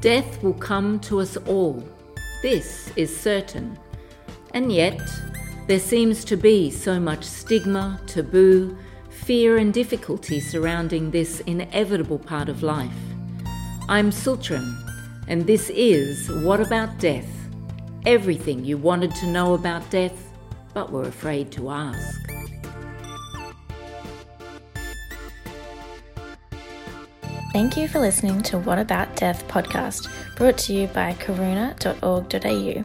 Death 0.00 0.42
will 0.42 0.54
come 0.54 0.98
to 1.00 1.20
us 1.20 1.36
all. 1.46 1.84
This 2.40 2.90
is 2.96 3.14
certain. 3.14 3.78
And 4.54 4.72
yet, 4.72 4.98
there 5.66 5.78
seems 5.78 6.24
to 6.24 6.38
be 6.38 6.70
so 6.70 6.98
much 6.98 7.22
stigma, 7.22 8.00
taboo, 8.06 8.78
fear, 9.10 9.58
and 9.58 9.74
difficulty 9.74 10.40
surrounding 10.40 11.10
this 11.10 11.40
inevitable 11.40 12.18
part 12.18 12.48
of 12.48 12.62
life. 12.62 12.90
I'm 13.90 14.10
Sultram, 14.10 14.74
and 15.28 15.46
this 15.46 15.68
is 15.68 16.30
What 16.44 16.60
About 16.60 16.98
Death? 16.98 17.28
Everything 18.06 18.64
you 18.64 18.78
wanted 18.78 19.14
to 19.16 19.26
know 19.26 19.52
about 19.52 19.90
death, 19.90 20.32
but 20.72 20.90
were 20.90 21.02
afraid 21.02 21.52
to 21.52 21.68
ask. 21.68 22.29
Thank 27.52 27.76
you 27.76 27.88
for 27.88 27.98
listening 27.98 28.42
to 28.42 28.60
What 28.60 28.78
About 28.78 29.16
Death 29.16 29.46
podcast, 29.48 30.08
brought 30.36 30.56
to 30.58 30.72
you 30.72 30.86
by 30.86 31.14
karuna.org.au. 31.14 32.84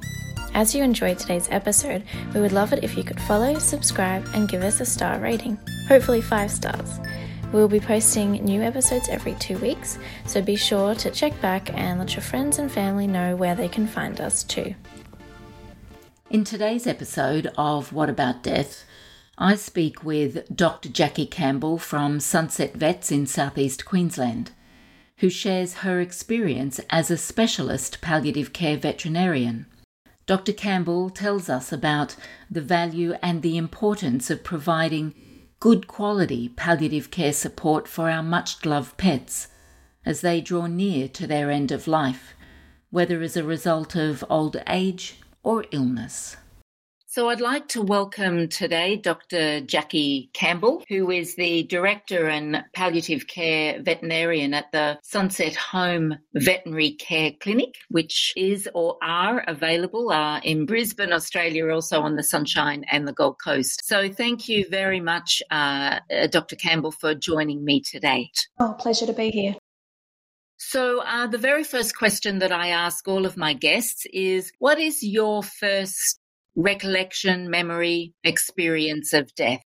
As 0.55 0.73
you 0.73 0.83
enjoyed 0.83 1.19
today's 1.19 1.47
episode, 1.51 2.03
we 2.33 2.41
would 2.41 2.51
love 2.51 2.73
it 2.73 2.83
if 2.83 2.97
you 2.97 3.03
could 3.03 3.21
follow, 3.21 3.59
subscribe, 3.59 4.27
and 4.33 4.49
give 4.49 4.63
us 4.63 4.81
a 4.81 4.85
star 4.85 5.19
rating, 5.19 5.59
hopefully 5.87 6.19
five 6.19 6.49
stars. 6.49 6.99
We'll 7.51 7.67
be 7.67 7.79
posting 7.79 8.43
new 8.43 8.63
episodes 8.63 9.07
every 9.07 9.35
two 9.35 9.59
weeks, 9.59 9.99
so 10.25 10.41
be 10.41 10.55
sure 10.55 10.95
to 10.95 11.11
check 11.11 11.39
back 11.41 11.71
and 11.77 11.99
let 11.99 12.15
your 12.15 12.23
friends 12.23 12.57
and 12.57 12.71
family 12.71 13.05
know 13.05 13.35
where 13.35 13.53
they 13.53 13.67
can 13.67 13.85
find 13.85 14.19
us 14.19 14.43
too. 14.43 14.73
In 16.31 16.43
today's 16.43 16.87
episode 16.87 17.51
of 17.55 17.93
What 17.93 18.09
About 18.09 18.41
Death, 18.41 18.83
I 19.37 19.55
speak 19.55 20.01
with 20.01 20.55
Dr. 20.55 20.87
Jackie 20.87 21.25
Campbell 21.25 21.77
from 21.77 22.21
Sunset 22.21 22.73
Vets 22.73 23.11
in 23.11 23.25
southeast 23.25 23.83
Queensland, 23.83 24.51
who 25.17 25.29
shares 25.29 25.75
her 25.75 25.99
experience 25.99 26.79
as 26.89 27.11
a 27.11 27.17
specialist 27.17 27.99
palliative 27.99 28.53
care 28.53 28.77
veterinarian. 28.77 29.65
Dr. 30.25 30.53
Campbell 30.53 31.09
tells 31.09 31.49
us 31.49 31.73
about 31.73 32.15
the 32.49 32.61
value 32.61 33.15
and 33.21 33.41
the 33.41 33.57
importance 33.57 34.29
of 34.29 34.45
providing 34.45 35.13
good 35.59 35.85
quality 35.85 36.47
palliative 36.47 37.11
care 37.11 37.33
support 37.33 37.89
for 37.89 38.09
our 38.09 38.23
much 38.23 38.65
loved 38.65 38.95
pets 38.95 39.49
as 40.05 40.21
they 40.21 40.39
draw 40.39 40.65
near 40.65 41.09
to 41.09 41.27
their 41.27 41.51
end 41.51 41.73
of 41.73 41.89
life, 41.89 42.35
whether 42.89 43.21
as 43.21 43.35
a 43.35 43.43
result 43.43 43.97
of 43.97 44.23
old 44.29 44.55
age 44.69 45.19
or 45.43 45.65
illness. 45.71 46.37
So 47.15 47.29
I'd 47.29 47.39
like 47.39 47.69
to 47.69 47.81
welcome 47.81 48.49
today 48.49 48.97
Dr. 48.97 49.61
Jackie 49.61 50.29
Campbell, 50.33 50.83
who 50.89 51.09
is 51.11 51.35
the 51.35 51.63
Director 51.63 52.27
and 52.27 52.65
Palliative 52.73 53.25
Care 53.25 53.81
Veterinarian 53.81 54.53
at 54.53 54.69
the 54.73 54.99
Sunset 55.01 55.55
Home 55.55 56.15
Veterinary 56.33 56.91
Care 56.91 57.31
Clinic, 57.39 57.75
which 57.87 58.33
is 58.35 58.67
or 58.75 58.97
are 59.01 59.45
available 59.47 60.09
uh, 60.11 60.41
in 60.41 60.65
Brisbane, 60.65 61.13
Australia, 61.13 61.69
also 61.69 62.01
on 62.01 62.17
the 62.17 62.21
Sunshine 62.21 62.83
and 62.91 63.07
the 63.07 63.13
Gold 63.13 63.37
Coast. 63.41 63.87
So 63.87 64.11
thank 64.11 64.49
you 64.49 64.67
very 64.69 64.99
much, 64.99 65.41
uh, 65.49 66.01
uh 66.13 66.27
Dr. 66.27 66.57
Campbell, 66.57 66.91
for 66.91 67.15
joining 67.15 67.63
me 67.63 67.79
today. 67.79 68.29
Oh, 68.59 68.75
pleasure 68.77 69.05
to 69.05 69.13
be 69.13 69.29
here. 69.29 69.55
So, 70.57 71.01
uh, 71.01 71.27
the 71.27 71.37
very 71.37 71.63
first 71.63 71.97
question 71.97 72.39
that 72.39 72.51
I 72.51 72.69
ask 72.69 73.07
all 73.07 73.25
of 73.25 73.37
my 73.37 73.53
guests 73.53 74.05
is 74.11 74.51
What 74.59 74.79
is 74.79 75.01
your 75.01 75.43
first 75.43 76.19
recollection, 76.55 77.49
memory, 77.49 78.13
experience 78.23 79.13
of 79.13 79.33
death? 79.35 79.61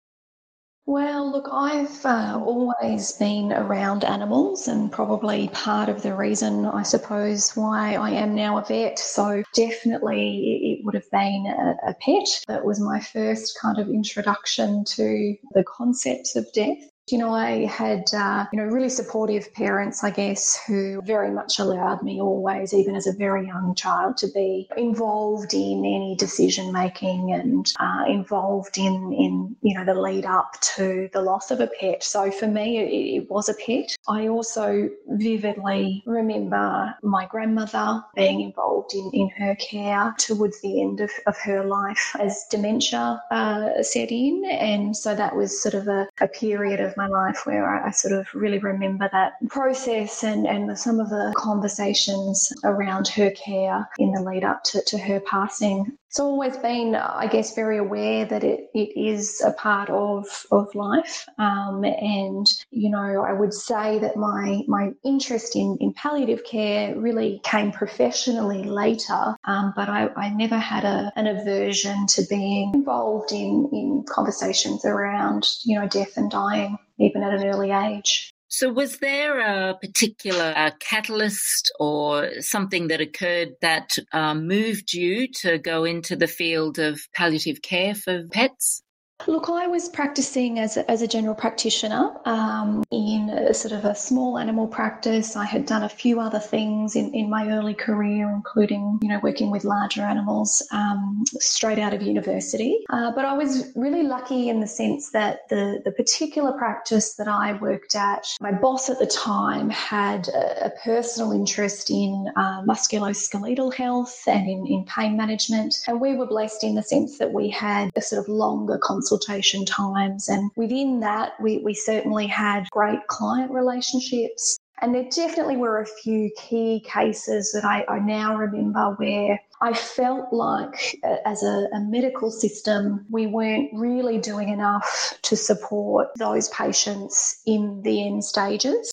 Well, 0.87 1.33
look, 1.33 1.49
I've 1.51 2.05
uh, 2.05 2.39
always 2.45 3.13
been 3.13 3.55
around 3.55 4.05
animals, 4.05 4.69
and 4.69 4.93
probably 4.93 5.49
part 5.49 5.89
of 5.89 6.03
the 6.03 6.15
reason, 6.15 6.67
I 6.67 6.83
suppose, 6.83 7.57
why 7.57 7.95
I 7.95 8.11
am 8.11 8.35
now 8.35 8.59
a 8.59 8.65
vet. 8.65 8.99
So, 8.99 9.43
definitely, 9.55 10.79
it 10.79 10.85
would 10.85 10.95
have 10.95 11.11
been 11.11 11.47
a, 11.47 11.91
a 11.91 11.95
pet 11.95 12.29
that 12.49 12.67
was 12.67 12.81
my 12.81 13.01
first 13.01 13.59
kind 13.59 13.79
of 13.79 13.89
introduction 13.89 14.85
to 14.97 15.35
the 15.53 15.65
concept 15.65 16.37
of 16.37 16.53
death. 16.53 16.91
You 17.11 17.19
know, 17.19 17.35
I 17.35 17.67
had, 17.67 18.05
uh, 18.15 18.47
you 18.51 18.59
know, 18.59 18.65
really 18.65 18.89
supportive 18.89 19.53
parents, 19.53 20.03
I 20.03 20.11
guess, 20.11 20.59
who 20.67 21.03
very 21.03 21.31
much 21.31 21.59
allowed 21.59 22.03
me 22.03 22.19
always, 22.19 22.73
even 22.73 22.97
as 22.97 23.07
a 23.07 23.13
very 23.13 23.47
young 23.47 23.75
child, 23.75 24.17
to 24.19 24.29
be 24.29 24.71
involved 24.79 25.53
in 25.53 25.85
any 25.85 26.17
decision 26.19 26.73
making 26.73 27.31
and 27.31 27.71
uh, 27.79 28.05
involved 28.09 28.79
in, 28.79 28.95
in, 29.13 29.55
you 29.61 29.75
know, 29.75 29.85
the 29.85 29.93
lead 29.93 30.25
up 30.25 30.57
to 30.77 31.11
the 31.13 31.21
loss 31.21 31.51
of 31.51 31.61
a 31.61 31.67
pet. 31.79 32.03
So 32.03 32.31
for 32.31 32.47
me, 32.47 32.79
it, 32.79 33.23
it 33.23 33.31
was 33.31 33.51
a 33.51 33.55
pet. 33.55 33.95
I 34.09 34.29
also 34.29 34.89
vividly 35.09 36.03
remember 36.07 36.95
my 37.03 37.27
grandmother 37.27 38.03
being 38.17 38.41
involved 38.41 38.95
in, 38.95 39.11
in 39.13 39.29
her 39.37 39.55
care 39.57 40.15
towards 40.19 40.63
the 40.63 40.81
end 40.81 41.01
of, 41.01 41.11
of 41.27 41.37
her 41.37 41.67
life 41.67 42.17
as 42.19 42.47
dementia 42.51 43.23
uh, 43.31 43.83
set 43.83 44.11
in. 44.11 44.43
And 44.51 44.97
so 44.97 45.15
that 45.15 45.37
was 45.37 45.63
sort 45.63 45.75
of 45.75 45.87
a, 45.87 46.09
a 46.23 46.29
period 46.29 46.81
of 46.81 46.94
my 46.97 47.07
life 47.07 47.47
where 47.47 47.69
I, 47.69 47.89
I 47.89 47.91
sort 47.91 48.15
of 48.15 48.27
really 48.35 48.59
remember 48.59 49.09
that 49.13 49.33
process 49.49 50.23
and, 50.23 50.47
and 50.47 50.69
the, 50.69 50.77
some 50.77 51.01
of 51.01 51.11
the 51.11 51.35
conversations 51.37 52.53
around 52.65 53.09
her 53.09 53.31
care 53.31 53.89
in 53.99 54.13
the 54.13 54.23
lead 54.23 54.45
up 54.45 54.65
to, 54.65 54.83
to 54.87 54.99
her 54.99 55.21
passing. 55.21 55.97
It's 56.09 56.21
always 56.21 56.57
been, 56.59 56.95
I 56.95 57.27
guess, 57.27 57.57
very 57.57 57.79
aware 57.79 58.25
that 58.25 58.45
it, 58.45 58.71
it 58.73 58.97
is 58.97 59.43
a 59.45 59.51
part 59.51 59.91
of, 59.91 60.47
of 60.53 60.73
life. 60.77 61.27
Um, 61.39 61.85
and, 61.85 62.47
you 62.71 62.89
know, 62.89 63.25
I 63.25 63.33
would 63.33 63.53
say 63.53 63.99
that 63.99 64.17
my, 64.17 64.63
my 64.69 64.93
interest 65.05 65.57
in, 65.57 65.77
in 65.81 65.93
palliative 65.95 66.45
care 66.45 66.95
really 66.97 67.41
came 67.43 67.73
professionally 67.73 68.63
later, 68.63 69.35
um, 69.45 69.73
but 69.75 69.89
I, 69.89 70.09
I 70.15 70.29
never 70.31 70.57
had 70.57 70.85
a, 70.85 71.13
an 71.17 71.27
aversion 71.27 72.07
to 72.07 72.23
being 72.31 72.73
involved 72.75 73.33
in, 73.33 73.69
in 73.73 74.05
conversations 74.09 74.85
around, 74.85 75.49
you 75.65 75.81
know, 75.81 75.89
death 75.89 76.17
and 76.17 76.31
dying 76.31 76.79
even 76.99 77.23
at 77.23 77.35
an 77.35 77.47
early 77.47 77.71
age. 77.71 78.33
So, 78.49 78.73
was 78.73 78.99
there 78.99 79.41
a 79.41 79.75
particular 79.75 80.53
uh, 80.57 80.71
catalyst 80.79 81.73
or 81.81 82.41
something 82.41 82.87
that 82.87 83.01
occurred 83.01 83.55
that 83.63 83.99
um, 84.13 84.47
moved 84.47 84.93
you 84.93 85.27
to 85.41 85.59
go 85.59 85.83
into 85.83 86.15
the 86.15 86.29
field 86.29 86.79
of 86.79 87.01
palliative 87.17 87.63
care 87.63 87.97
for 87.97 88.29
pets? 88.31 88.84
Look, 89.27 89.49
I 89.49 89.67
was 89.67 89.89
practicing 89.89 90.59
as 90.59 90.77
a, 90.77 90.91
as 90.91 91.01
a 91.01 91.09
general 91.09 91.35
practitioner 91.35 92.13
um, 92.27 92.85
in 92.91 93.31
a, 93.31 93.55
sort 93.55 93.73
of 93.73 93.87
a 93.87 93.95
small 93.95 94.39
animal 94.39 94.67
practice. 94.67 95.35
I 95.35 95.47
had 95.47 95.65
done 95.65 95.83
a 95.83 95.89
few 95.89 96.21
other 96.21 96.39
things 96.39 96.95
in, 96.95 97.15
in 97.15 97.31
my 97.31 97.49
early 97.49 97.73
career, 97.73 98.31
including, 98.31 98.99
you 99.01 99.09
know, 99.09 99.21
working 99.23 99.51
with 99.51 99.65
larger 99.65 100.03
animals 100.03 100.67
um, 100.73 101.25
straight 101.39 101.79
out 101.79 101.95
of 101.95 102.03
university. 102.03 102.85
Uh, 102.91 103.13
but 103.15 103.25
I 103.25 103.33
was 103.33 103.73
really 103.75 104.03
lucky 104.03 104.51
in 104.51 104.61
the 104.61 104.67
sense 104.67 105.11
that 105.13 105.49
the, 105.49 105.81
the 105.85 105.93
particular 105.93 106.53
practice 106.53 107.15
that 107.15 107.29
I 107.29 107.55
worked 107.55 107.97
at, 107.97 108.27
my 108.43 108.53
boss 108.53 108.91
at 108.91 108.99
the 108.99 109.07
time 109.07 109.71
had 109.71 110.29
a, 110.29 110.67
a 110.67 110.71
personal 110.85 111.33
interest 111.33 111.91
in 111.91 112.31
uh, 112.37 112.63
musculoskeletal 112.63 113.73
health 113.73 114.23
and 114.27 114.49
in, 114.49 114.67
in 114.67 114.85
pain 114.85 115.17
management. 115.17 115.77
And 115.87 115.99
we 115.99 116.15
were 116.15 116.27
blessed 116.27 116.63
in 116.63 116.75
the 116.75 116.83
sense 116.83 117.17
that 117.19 117.33
we 117.33 117.49
had 117.49 117.91
a 117.97 118.03
sort 118.03 118.21
of 118.21 118.29
longer 118.29 118.79
consultation 118.83 119.14
consultation 119.15 119.65
times. 119.65 120.29
And 120.29 120.51
within 120.57 121.01
that, 121.01 121.41
we, 121.41 121.59
we 121.59 121.75
certainly 121.75 122.27
had 122.27 122.69
great 122.71 123.07
client 123.07 123.51
relationships. 123.51 124.59
And 124.83 124.95
there 124.95 125.05
definitely 125.05 125.57
were 125.57 125.81
a 125.81 125.87
few 125.87 126.31
key 126.37 126.85
cases 126.85 127.53
that 127.53 127.65
I, 127.65 127.85
I 127.89 128.01
now 128.01 128.37
remember 128.37 128.95
where 128.97 129.39
I 129.61 129.73
felt 129.73 130.33
like, 130.33 130.99
uh, 131.05 131.17
as 131.25 131.43
a, 131.43 131.69
a, 131.73 131.81
medical 131.81 132.31
system, 132.31 133.07
we 133.09 133.27
weren't 133.27 133.71
really 133.73 134.19
doing 134.19 134.49
enough 134.49 135.17
to 135.23 135.37
support 135.37 136.09
those 136.19 136.49
patients 136.49 137.41
in 137.47 137.81
the 137.83 138.07
end 138.07 138.25
stages. 138.25 138.91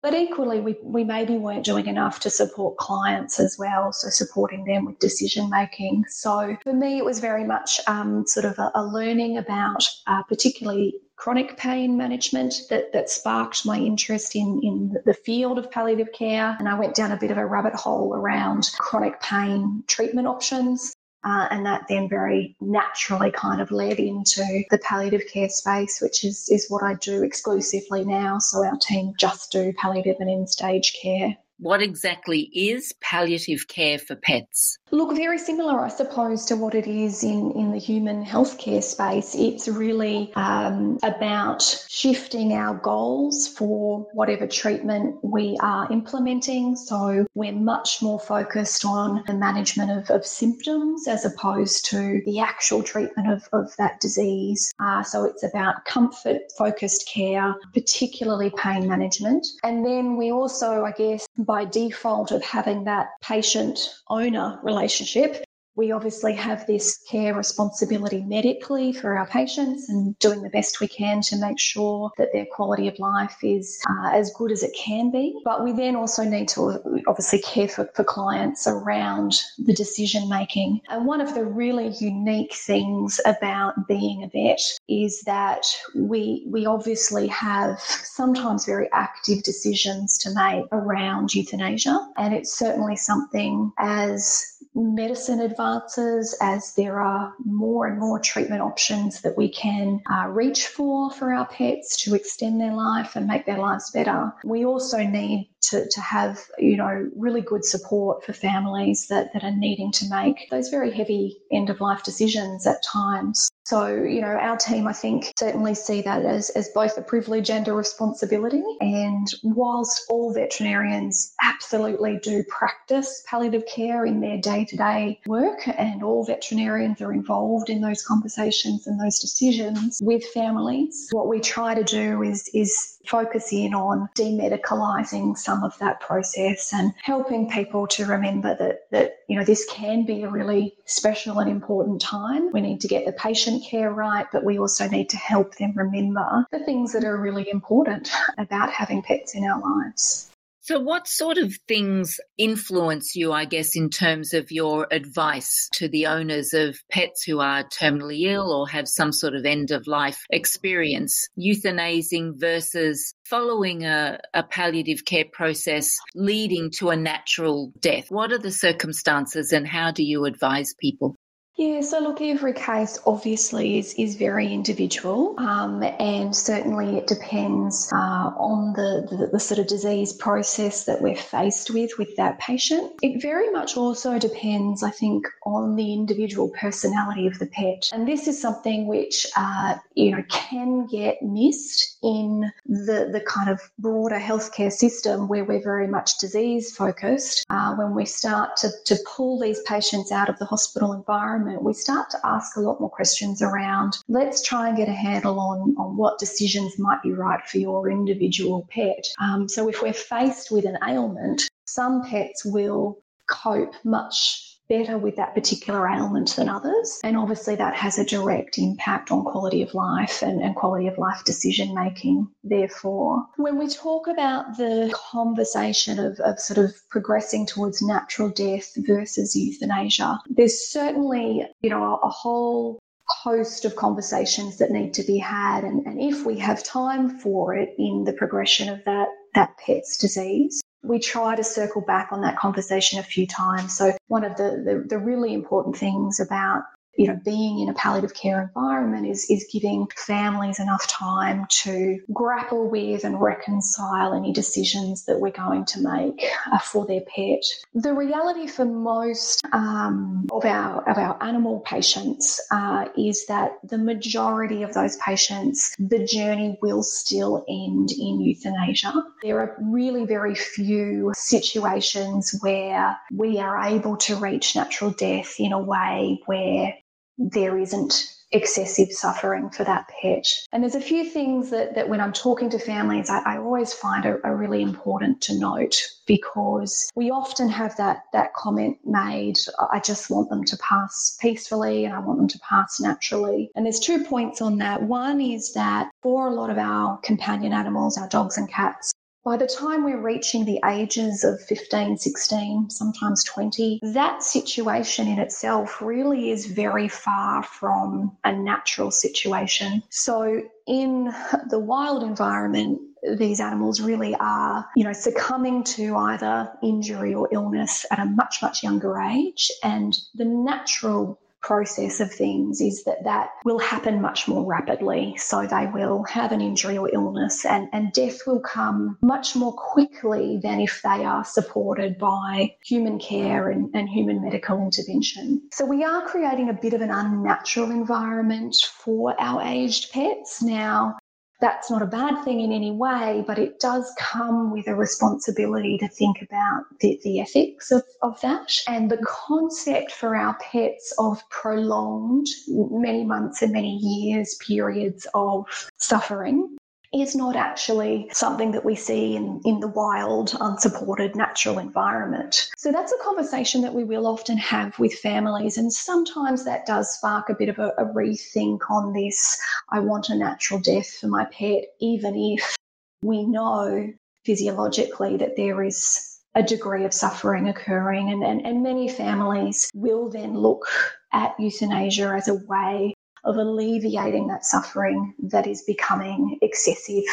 But 0.00 0.14
equally, 0.14 0.60
we, 0.60 0.76
we 0.82 1.02
maybe 1.02 1.36
weren't 1.38 1.64
doing 1.64 1.86
enough 1.86 2.20
to 2.20 2.30
support 2.30 2.76
clients 2.76 3.40
as 3.40 3.56
well, 3.58 3.92
so 3.92 4.08
supporting 4.10 4.64
them 4.64 4.84
with 4.84 4.98
decision 5.00 5.50
making. 5.50 6.04
So 6.08 6.56
for 6.62 6.72
me, 6.72 6.98
it 6.98 7.04
was 7.04 7.18
very 7.18 7.44
much 7.44 7.80
um, 7.88 8.24
sort 8.26 8.46
of 8.46 8.58
a, 8.58 8.70
a 8.76 8.84
learning 8.84 9.38
about 9.38 9.88
uh, 10.06 10.22
particularly 10.22 10.94
chronic 11.16 11.56
pain 11.56 11.96
management 11.96 12.54
that, 12.70 12.92
that 12.92 13.10
sparked 13.10 13.66
my 13.66 13.76
interest 13.76 14.36
in, 14.36 14.60
in 14.62 14.94
the 15.04 15.14
field 15.14 15.58
of 15.58 15.68
palliative 15.68 16.12
care. 16.12 16.56
And 16.60 16.68
I 16.68 16.78
went 16.78 16.94
down 16.94 17.10
a 17.10 17.16
bit 17.16 17.32
of 17.32 17.38
a 17.38 17.44
rabbit 17.44 17.74
hole 17.74 18.14
around 18.14 18.70
chronic 18.78 19.20
pain 19.20 19.82
treatment 19.88 20.28
options. 20.28 20.94
Uh, 21.24 21.48
and 21.50 21.66
that 21.66 21.84
then 21.88 22.08
very 22.08 22.56
naturally 22.60 23.30
kind 23.32 23.60
of 23.60 23.72
led 23.72 23.98
into 23.98 24.64
the 24.70 24.78
palliative 24.78 25.22
care 25.32 25.48
space, 25.48 26.00
which 26.00 26.24
is, 26.24 26.48
is 26.48 26.66
what 26.68 26.82
I 26.82 26.94
do 26.94 27.24
exclusively 27.24 28.04
now. 28.04 28.38
So 28.38 28.64
our 28.64 28.76
team 28.80 29.14
just 29.18 29.50
do 29.50 29.72
palliative 29.72 30.16
and 30.20 30.30
end 30.30 30.48
stage 30.48 30.96
care. 31.02 31.36
What 31.58 31.82
exactly 31.82 32.42
is 32.54 32.94
palliative 33.00 33.68
care 33.68 33.98
for 33.98 34.14
pets? 34.16 34.78
Look, 34.90 35.14
very 35.16 35.38
similar, 35.38 35.80
I 35.80 35.88
suppose, 35.88 36.46
to 36.46 36.56
what 36.56 36.74
it 36.74 36.86
is 36.86 37.22
in, 37.22 37.52
in 37.52 37.72
the 37.72 37.78
human 37.78 38.24
healthcare 38.24 38.82
space. 38.82 39.34
It's 39.34 39.68
really 39.68 40.32
um, 40.34 40.98
about 41.02 41.62
shifting 41.88 42.52
our 42.52 42.74
goals 42.74 43.48
for 43.48 44.06
whatever 44.14 44.46
treatment 44.46 45.16
we 45.22 45.58
are 45.60 45.90
implementing. 45.92 46.76
So 46.76 47.26
we're 47.34 47.52
much 47.52 48.00
more 48.00 48.20
focused 48.20 48.84
on 48.84 49.24
the 49.26 49.34
management 49.34 49.90
of, 49.90 50.10
of 50.10 50.24
symptoms 50.24 51.06
as 51.08 51.24
opposed 51.24 51.84
to 51.86 52.22
the 52.24 52.38
actual 52.40 52.82
treatment 52.82 53.30
of, 53.30 53.48
of 53.52 53.74
that 53.76 54.00
disease. 54.00 54.72
Uh, 54.80 55.02
so 55.02 55.24
it's 55.24 55.42
about 55.42 55.84
comfort 55.84 56.38
focused 56.56 57.08
care, 57.08 57.54
particularly 57.74 58.50
pain 58.56 58.88
management. 58.88 59.46
And 59.64 59.84
then 59.84 60.16
we 60.16 60.30
also, 60.30 60.84
I 60.84 60.92
guess, 60.92 61.26
by 61.48 61.64
default 61.64 62.30
of 62.30 62.42
having 62.44 62.84
that 62.84 63.08
patient 63.22 63.80
owner 64.08 64.60
relationship, 64.62 65.42
we 65.78 65.92
obviously 65.92 66.34
have 66.34 66.66
this 66.66 66.98
care 67.08 67.32
responsibility 67.34 68.20
medically 68.22 68.92
for 68.92 69.16
our 69.16 69.28
patients 69.28 69.88
and 69.88 70.18
doing 70.18 70.42
the 70.42 70.50
best 70.50 70.80
we 70.80 70.88
can 70.88 71.20
to 71.20 71.36
make 71.36 71.58
sure 71.58 72.10
that 72.18 72.30
their 72.32 72.46
quality 72.50 72.88
of 72.88 72.98
life 72.98 73.36
is 73.44 73.80
uh, 73.88 74.10
as 74.12 74.32
good 74.36 74.50
as 74.50 74.64
it 74.64 74.76
can 74.76 75.12
be. 75.12 75.40
But 75.44 75.62
we 75.62 75.70
then 75.70 75.94
also 75.94 76.24
need 76.24 76.48
to 76.48 76.82
obviously 77.06 77.40
care 77.42 77.68
for, 77.68 77.88
for 77.94 78.02
clients 78.02 78.66
around 78.66 79.40
the 79.56 79.72
decision 79.72 80.28
making. 80.28 80.80
And 80.88 81.06
one 81.06 81.20
of 81.20 81.34
the 81.34 81.44
really 81.44 81.94
unique 82.00 82.54
things 82.54 83.20
about 83.24 83.86
being 83.86 84.24
a 84.24 84.28
vet 84.28 84.60
is 84.88 85.22
that 85.22 85.64
we 85.94 86.44
we 86.48 86.66
obviously 86.66 87.28
have 87.28 87.78
sometimes 87.78 88.66
very 88.66 88.88
active 88.92 89.44
decisions 89.44 90.18
to 90.18 90.34
make 90.34 90.64
around 90.72 91.36
euthanasia. 91.36 91.96
And 92.16 92.34
it's 92.34 92.58
certainly 92.58 92.96
something 92.96 93.70
as 93.78 94.57
medicine 94.78 95.40
advances, 95.40 96.36
as 96.40 96.74
there 96.74 97.00
are 97.00 97.34
more 97.44 97.86
and 97.86 97.98
more 97.98 98.18
treatment 98.18 98.62
options 98.62 99.20
that 99.22 99.36
we 99.36 99.48
can 99.48 100.00
uh, 100.10 100.28
reach 100.28 100.66
for 100.66 101.10
for 101.10 101.32
our 101.32 101.46
pets 101.46 102.02
to 102.04 102.14
extend 102.14 102.60
their 102.60 102.74
life 102.74 103.16
and 103.16 103.26
make 103.26 103.46
their 103.46 103.58
lives 103.58 103.90
better, 103.90 104.32
we 104.44 104.64
also 104.64 104.98
need 104.98 105.50
to, 105.62 105.88
to 105.88 106.00
have, 106.00 106.40
you 106.58 106.76
know, 106.76 107.10
really 107.16 107.40
good 107.40 107.64
support 107.64 108.24
for 108.24 108.32
families 108.32 109.06
that, 109.08 109.32
that 109.32 109.44
are 109.44 109.54
needing 109.54 109.92
to 109.92 110.08
make 110.08 110.48
those 110.50 110.68
very 110.68 110.90
heavy 110.90 111.38
end 111.52 111.70
of 111.70 111.80
life 111.80 112.02
decisions 112.02 112.66
at 112.66 112.82
times. 112.82 113.50
So, 113.66 113.88
you 113.88 114.22
know, 114.22 114.28
our 114.28 114.56
team, 114.56 114.86
I 114.86 114.94
think, 114.94 115.32
certainly 115.38 115.74
see 115.74 116.00
that 116.02 116.24
as, 116.24 116.48
as 116.50 116.70
both 116.70 116.96
a 116.96 117.02
privilege 117.02 117.50
and 117.50 117.68
a 117.68 117.74
responsibility. 117.74 118.62
And 118.80 119.26
whilst 119.42 120.06
all 120.08 120.32
veterinarians 120.32 121.34
absolutely 121.42 122.18
do 122.22 122.42
practice 122.44 123.22
palliative 123.26 123.66
care 123.66 124.06
in 124.06 124.20
their 124.20 124.38
day 124.38 124.64
to 124.64 124.76
day 124.76 125.20
work, 125.26 125.68
and 125.68 126.02
all 126.02 126.24
veterinarians 126.24 127.02
are 127.02 127.12
involved 127.12 127.68
in 127.68 127.82
those 127.82 128.02
conversations 128.02 128.86
and 128.86 128.98
those 128.98 129.18
decisions 129.18 130.00
with 130.02 130.24
families, 130.24 131.08
what 131.10 131.28
we 131.28 131.38
try 131.40 131.74
to 131.74 131.84
do 131.84 132.22
is, 132.22 132.48
is 132.54 132.97
focus 133.08 133.52
in 133.52 133.74
on 133.74 134.08
demedicalising 134.14 135.36
some 135.36 135.64
of 135.64 135.76
that 135.78 136.00
process 136.00 136.72
and 136.72 136.92
helping 137.02 137.50
people 137.50 137.86
to 137.86 138.04
remember 138.04 138.54
that, 138.58 138.90
that, 138.90 139.20
you 139.28 139.36
know, 139.36 139.44
this 139.44 139.66
can 139.70 140.04
be 140.04 140.22
a 140.22 140.28
really 140.28 140.74
special 140.84 141.38
and 141.38 141.50
important 141.50 142.00
time. 142.00 142.52
We 142.52 142.60
need 142.60 142.80
to 142.82 142.88
get 142.88 143.06
the 143.06 143.12
patient 143.12 143.64
care 143.64 143.90
right, 143.92 144.26
but 144.30 144.44
we 144.44 144.58
also 144.58 144.88
need 144.88 145.08
to 145.10 145.16
help 145.16 145.56
them 145.56 145.72
remember 145.74 146.46
the 146.50 146.60
things 146.60 146.92
that 146.92 147.04
are 147.04 147.16
really 147.16 147.48
important 147.50 148.10
about 148.38 148.70
having 148.70 149.02
pets 149.02 149.34
in 149.34 149.44
our 149.44 149.60
lives. 149.60 150.27
So, 150.68 150.78
what 150.78 151.08
sort 151.08 151.38
of 151.38 151.56
things 151.66 152.20
influence 152.36 153.16
you, 153.16 153.32
I 153.32 153.46
guess, 153.46 153.74
in 153.74 153.88
terms 153.88 154.34
of 154.34 154.50
your 154.50 154.86
advice 154.90 155.66
to 155.72 155.88
the 155.88 156.08
owners 156.08 156.52
of 156.52 156.78
pets 156.92 157.22
who 157.22 157.40
are 157.40 157.64
terminally 157.64 158.30
ill 158.30 158.52
or 158.52 158.68
have 158.68 158.86
some 158.86 159.10
sort 159.10 159.34
of 159.34 159.46
end 159.46 159.70
of 159.70 159.86
life 159.86 160.26
experience? 160.28 161.26
Euthanizing 161.38 162.38
versus 162.38 163.14
following 163.24 163.86
a, 163.86 164.20
a 164.34 164.42
palliative 164.42 165.06
care 165.06 165.24
process 165.32 165.96
leading 166.14 166.70
to 166.72 166.90
a 166.90 166.96
natural 166.96 167.72
death. 167.80 168.10
What 168.10 168.30
are 168.32 168.38
the 168.38 168.52
circumstances 168.52 169.54
and 169.54 169.66
how 169.66 169.90
do 169.90 170.04
you 170.04 170.26
advise 170.26 170.74
people? 170.78 171.16
Yeah, 171.58 171.80
so 171.80 171.98
look, 171.98 172.20
every 172.22 172.52
case 172.52 173.00
obviously 173.04 173.78
is, 173.80 173.92
is 173.94 174.14
very 174.14 174.52
individual, 174.52 175.34
um, 175.38 175.82
and 175.82 176.34
certainly 176.34 176.96
it 176.96 177.08
depends 177.08 177.90
uh, 177.92 178.30
on 178.38 178.74
the, 178.74 179.08
the, 179.10 179.26
the, 179.26 179.40
sort 179.40 179.58
of 179.58 179.66
disease 179.66 180.12
process 180.12 180.84
that 180.84 181.02
we're 181.02 181.16
faced 181.16 181.70
with 181.70 181.90
with 181.98 182.14
that 182.14 182.38
patient. 182.38 182.92
It 183.02 183.20
very 183.20 183.50
much 183.50 183.76
also 183.76 184.20
depends, 184.20 184.84
I 184.84 184.90
think, 184.90 185.26
on 185.46 185.74
the 185.74 185.92
individual 185.92 186.48
personality 186.50 187.26
of 187.26 187.40
the 187.40 187.46
pet, 187.46 187.90
and 187.92 188.06
this 188.06 188.28
is 188.28 188.40
something 188.40 188.86
which 188.86 189.26
uh, 189.36 189.78
you 189.96 190.12
know 190.12 190.22
can 190.28 190.86
get 190.86 191.20
missed 191.22 191.98
in 192.04 192.52
the 192.66 193.10
the 193.12 193.24
kind 193.26 193.50
of 193.50 193.60
broader 193.80 194.20
healthcare 194.20 194.70
system 194.70 195.26
where 195.26 195.44
we're 195.44 195.64
very 195.64 195.88
much 195.88 196.18
disease 196.18 196.70
focused. 196.76 197.44
Uh, 197.50 197.74
when 197.74 197.96
we 197.96 198.04
start 198.04 198.56
to, 198.58 198.68
to 198.84 198.96
pull 199.16 199.40
these 199.40 199.60
patients 199.62 200.12
out 200.12 200.28
of 200.28 200.38
the 200.38 200.44
hospital 200.44 200.92
environment 200.92 201.47
environment, 201.48 201.64
we 201.64 201.74
start 201.74 202.10
to 202.10 202.18
ask 202.24 202.56
a 202.56 202.60
lot 202.60 202.80
more 202.80 202.90
questions 202.90 203.42
around 203.42 203.96
let's 204.08 204.42
try 204.42 204.68
and 204.68 204.76
get 204.76 204.88
a 204.88 204.92
handle 204.92 205.38
on, 205.40 205.74
on 205.78 205.96
what 205.96 206.18
decisions 206.18 206.78
might 206.78 207.02
be 207.02 207.12
right 207.12 207.44
for 207.46 207.58
your 207.58 207.90
individual 207.90 208.66
pet. 208.70 209.04
Um, 209.20 209.48
so, 209.48 209.68
if 209.68 209.82
we're 209.82 209.92
faced 209.92 210.50
with 210.50 210.64
an 210.64 210.78
ailment, 210.86 211.48
some 211.66 212.02
pets 212.04 212.44
will 212.44 212.98
cope 213.28 213.74
much 213.84 214.57
better 214.68 214.98
with 214.98 215.16
that 215.16 215.34
particular 215.34 215.88
ailment 215.88 216.36
than 216.36 216.48
others. 216.48 217.00
And 217.02 217.16
obviously, 217.16 217.56
that 217.56 217.74
has 217.74 217.98
a 217.98 218.04
direct 218.04 218.58
impact 218.58 219.10
on 219.10 219.24
quality 219.24 219.62
of 219.62 219.74
life 219.74 220.22
and, 220.22 220.42
and, 220.42 220.54
quality 220.54 220.88
of 220.88 220.98
life 220.98 221.24
decision 221.24 221.74
making. 221.74 222.28
Therefore, 222.42 223.26
when 223.36 223.58
we 223.58 223.68
talk 223.68 224.08
about 224.08 224.56
the 224.56 224.92
conversation 225.12 225.98
of, 225.98 226.18
of 226.20 226.38
sort 226.38 226.58
of 226.58 226.74
progressing 226.90 227.46
towards 227.46 227.82
natural 227.82 228.28
death 228.28 228.72
versus 228.76 229.34
euthanasia, 229.36 230.18
there's 230.28 230.70
certainly, 230.70 231.46
you 231.60 231.70
know, 231.70 231.98
a, 232.02 232.08
whole 232.08 232.78
host 233.06 233.64
of 233.64 233.76
conversations 233.76 234.58
that 234.58 234.70
need 234.70 234.92
to 234.92 235.02
be 235.02 235.18
had 235.18 235.62
and, 235.62 235.86
and 235.86 236.00
if 236.00 236.26
we 236.26 236.38
have 236.38 236.62
time 236.64 237.08
for 237.20 237.54
it 237.54 237.70
in 237.78 238.04
the 238.04 238.12
progression 238.12 238.68
of 238.68 238.84
that 238.84 239.08
that 239.34 239.56
pet's 239.64 239.96
disease 239.96 240.60
we 240.82 240.98
try 240.98 241.36
to 241.36 241.44
circle 241.44 241.82
back 241.82 242.08
on 242.12 242.22
that 242.22 242.38
conversation 242.38 242.98
a 242.98 243.02
few 243.02 243.26
times. 243.26 243.76
So 243.76 243.96
one 244.06 244.24
of 244.24 244.36
the, 244.36 244.62
the, 244.64 244.84
the 244.88 244.98
really 244.98 245.34
important 245.34 245.76
things 245.76 246.20
about 246.20 246.62
you 246.98 247.06
know, 247.06 247.18
being 247.24 247.60
in 247.60 247.68
a 247.68 247.74
palliative 247.74 248.12
care 248.12 248.42
environment 248.42 249.06
is, 249.06 249.24
is 249.30 249.46
giving 249.52 249.86
families 249.96 250.58
enough 250.58 250.84
time 250.88 251.46
to 251.48 252.00
grapple 252.12 252.68
with 252.68 253.04
and 253.04 253.20
reconcile 253.20 254.12
any 254.12 254.32
decisions 254.32 255.04
that 255.04 255.20
we're 255.20 255.30
going 255.30 255.64
to 255.64 255.80
make 255.80 256.24
uh, 256.52 256.58
for 256.58 256.84
their 256.86 257.02
pet. 257.02 257.40
The 257.72 257.94
reality 257.94 258.48
for 258.48 258.64
most 258.64 259.40
um, 259.52 260.26
of 260.32 260.44
our 260.44 260.88
of 260.90 260.98
our 260.98 261.22
animal 261.22 261.60
patients 261.60 262.40
uh, 262.50 262.86
is 262.96 263.26
that 263.26 263.58
the 263.62 263.78
majority 263.78 264.64
of 264.64 264.74
those 264.74 264.96
patients, 264.96 265.76
the 265.78 266.04
journey 266.04 266.58
will 266.62 266.82
still 266.82 267.44
end 267.48 267.92
in 267.92 268.20
euthanasia. 268.20 268.92
There 269.22 269.38
are 269.38 269.56
really 269.60 270.04
very 270.04 270.34
few 270.34 271.12
situations 271.14 272.36
where 272.40 272.98
we 273.12 273.38
are 273.38 273.62
able 273.62 273.96
to 273.98 274.16
reach 274.16 274.56
natural 274.56 274.90
death 274.90 275.36
in 275.38 275.52
a 275.52 275.62
way 275.62 276.20
where 276.26 276.74
there 277.18 277.58
isn't 277.58 278.14
excessive 278.32 278.92
suffering 278.92 279.48
for 279.50 279.64
that 279.64 279.88
pet. 279.88 280.26
And 280.52 280.62
there's 280.62 280.74
a 280.74 280.80
few 280.80 281.04
things 281.04 281.50
that, 281.50 281.74
that 281.74 281.88
when 281.88 282.00
I'm 282.00 282.12
talking 282.12 282.50
to 282.50 282.58
families, 282.58 283.08
I, 283.08 283.20
I 283.20 283.38
always 283.38 283.72
find 283.72 284.04
are, 284.04 284.20
are, 284.24 284.36
really 284.36 284.62
important 284.62 285.20
to 285.22 285.38
note 285.38 285.82
because 286.06 286.90
we 286.94 287.10
often 287.10 287.48
have 287.48 287.76
that, 287.76 288.02
that 288.12 288.34
comment 288.34 288.76
made, 288.84 289.38
I 289.72 289.80
just 289.80 290.10
want 290.10 290.28
them 290.28 290.44
to 290.44 290.56
pass 290.58 291.16
peacefully 291.20 291.86
and 291.86 291.94
I 291.94 292.00
want 292.00 292.18
them 292.18 292.28
to 292.28 292.38
pass 292.40 292.78
naturally. 292.80 293.50
And 293.56 293.64
there's 293.64 293.80
two 293.80 294.04
points 294.04 294.42
on 294.42 294.58
that. 294.58 294.82
One 294.82 295.20
is 295.20 295.54
that 295.54 295.90
for 296.02 296.28
a 296.28 296.34
lot 296.34 296.50
of 296.50 296.58
our 296.58 296.98
companion 296.98 297.52
animals, 297.52 297.96
our 297.96 298.08
dogs 298.08 298.36
and 298.36 298.48
cats, 298.48 298.92
by 299.24 299.36
the 299.36 299.46
time 299.46 299.84
we're 299.84 300.00
reaching 300.00 300.44
the 300.44 300.60
ages 300.64 301.24
of 301.24 301.40
15, 301.42 301.98
16, 301.98 302.70
sometimes 302.70 303.24
20, 303.24 303.80
that 303.82 304.22
situation 304.22 305.08
in 305.08 305.18
itself 305.18 305.82
really 305.82 306.30
is 306.30 306.46
very 306.46 306.88
far 306.88 307.42
from 307.42 308.16
a 308.24 308.32
natural 308.32 308.90
situation. 308.90 309.82
So, 309.90 310.42
in 310.66 311.12
the 311.50 311.58
wild 311.58 312.02
environment, 312.02 312.80
these 313.16 313.40
animals 313.40 313.80
really 313.80 314.14
are, 314.16 314.66
you 314.76 314.84
know, 314.84 314.92
succumbing 314.92 315.64
to 315.64 315.96
either 315.96 316.50
injury 316.62 317.14
or 317.14 317.28
illness 317.32 317.86
at 317.90 317.98
a 317.98 318.04
much, 318.04 318.42
much 318.42 318.62
younger 318.62 318.98
age. 318.98 319.50
And 319.62 319.96
the 320.14 320.24
natural 320.24 321.18
process 321.48 321.98
of 321.98 322.12
things 322.12 322.60
is 322.60 322.84
that 322.84 323.02
that 323.04 323.30
will 323.46 323.58
happen 323.58 324.02
much 324.02 324.28
more 324.28 324.44
rapidly. 324.44 325.16
So 325.16 325.46
they 325.46 325.66
will 325.72 326.04
have 326.04 326.30
an 326.30 326.42
injury 326.42 326.76
or 326.76 326.90
illness, 326.92 327.46
and, 327.46 327.68
and 327.72 327.90
death 327.92 328.18
will 328.26 328.40
come 328.40 328.98
much 329.00 329.34
more 329.34 329.54
quickly 329.54 330.38
than 330.42 330.60
if 330.60 330.82
they 330.84 331.06
are 331.06 331.24
supported 331.24 331.96
by 331.96 332.54
human 332.62 332.98
care 332.98 333.48
and, 333.48 333.70
and 333.74 333.88
human 333.88 334.22
medical 334.22 334.58
intervention. 334.58 335.40
So 335.50 335.64
we 335.64 335.84
are 335.84 336.02
creating 336.06 336.50
a 336.50 336.52
bit 336.52 336.74
of 336.74 336.82
an 336.82 336.90
unnatural 336.90 337.70
environment 337.70 338.54
for 338.84 339.18
our 339.18 339.40
aged 339.40 339.90
pets. 339.90 340.42
Now, 340.42 340.98
that's 341.40 341.70
not 341.70 341.82
a 341.82 341.86
bad 341.86 342.24
thing 342.24 342.40
in 342.40 342.52
any 342.52 342.70
way, 342.70 343.24
but 343.26 343.38
it 343.38 343.60
does 343.60 343.92
come 343.98 344.52
with 344.52 344.66
a 344.66 344.74
responsibility 344.74 345.78
to 345.78 345.88
think 345.88 346.20
about 346.22 346.64
the, 346.80 347.00
the 347.04 347.20
ethics 347.20 347.70
of, 347.70 347.82
of 348.02 348.20
that. 348.22 348.52
And 348.66 348.90
the 348.90 349.04
concept 349.06 349.92
for 349.92 350.16
our 350.16 350.36
pets 350.40 350.92
of 350.98 351.22
prolonged, 351.30 352.26
many 352.48 353.04
months 353.04 353.42
and 353.42 353.52
many 353.52 353.76
years 353.76 354.36
periods 354.46 355.06
of 355.14 355.46
suffering 355.76 356.56
is 356.92 357.14
not 357.14 357.36
actually 357.36 358.08
something 358.12 358.52
that 358.52 358.64
we 358.64 358.74
see 358.74 359.14
in, 359.14 359.40
in 359.44 359.60
the 359.60 359.68
wild, 359.68 360.34
unsupported 360.40 361.14
natural 361.14 361.58
environment. 361.58 362.48
So 362.56 362.72
that's 362.72 362.92
a 362.92 363.04
conversation 363.04 363.60
that 363.62 363.74
we 363.74 363.84
will 363.84 364.06
often 364.06 364.38
have 364.38 364.78
with 364.78 364.94
families, 364.94 365.58
and 365.58 365.72
sometimes 365.72 366.44
that 366.44 366.66
does 366.66 366.94
spark 366.94 367.28
a 367.28 367.34
bit 367.34 367.48
of 367.48 367.58
a, 367.58 367.72
a 367.78 367.84
rethink 367.86 368.60
on 368.70 368.92
this. 368.92 369.38
I 369.68 369.80
want 369.80 370.08
a 370.08 370.16
natural 370.16 370.60
death 370.60 370.88
for 371.00 371.08
my 371.08 371.26
pet, 371.26 371.64
even 371.80 372.14
if 372.16 372.56
we 373.02 373.24
know 373.24 373.92
physiologically 374.24 375.16
that 375.18 375.36
there 375.36 375.62
is 375.62 376.18
a 376.34 376.42
degree 376.42 376.84
of 376.84 376.94
suffering 376.94 377.48
occurring, 377.48 378.10
and, 378.10 378.22
and, 378.22 378.46
and 378.46 378.62
many 378.62 378.88
families 378.88 379.70
will 379.74 380.08
then 380.08 380.38
look 380.38 380.66
at 381.12 381.34
euthanasia 381.38 382.14
as 382.14 382.28
a 382.28 382.34
way 382.46 382.94
of 383.24 383.36
alleviating 383.36 384.28
that 384.28 384.44
suffering 384.44 385.14
that 385.18 385.46
is 385.46 385.62
becoming 385.62 386.38
excessive 386.42 387.04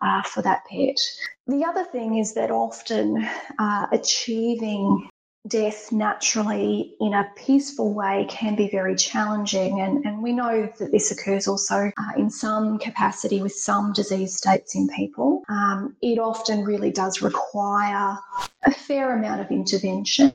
uh, 0.00 0.22
for 0.22 0.42
that 0.42 0.64
pet. 0.70 0.96
The 1.46 1.64
other 1.64 1.84
thing 1.84 2.18
is 2.18 2.34
that 2.34 2.50
often 2.50 3.28
uh, 3.58 3.86
achieving 3.92 5.08
death 5.48 5.90
naturally 5.90 6.94
in 7.00 7.14
a 7.14 7.26
peaceful 7.34 7.94
way 7.94 8.26
can 8.28 8.56
be 8.56 8.68
very 8.68 8.94
challenging. 8.94 9.80
And, 9.80 10.04
and 10.04 10.22
we 10.22 10.32
know 10.32 10.70
that 10.78 10.92
this 10.92 11.10
occurs 11.10 11.48
also 11.48 11.90
uh, 11.96 12.12
in 12.16 12.30
some 12.30 12.78
capacity 12.78 13.40
with 13.40 13.52
some 13.52 13.92
disease 13.92 14.36
states 14.36 14.74
in 14.74 14.88
people. 14.88 15.42
Um, 15.48 15.96
it 16.02 16.18
often 16.18 16.64
really 16.64 16.90
does 16.90 17.22
require 17.22 18.18
a 18.64 18.70
fair 18.70 19.16
amount 19.16 19.40
of 19.40 19.50
intervention. 19.50 20.32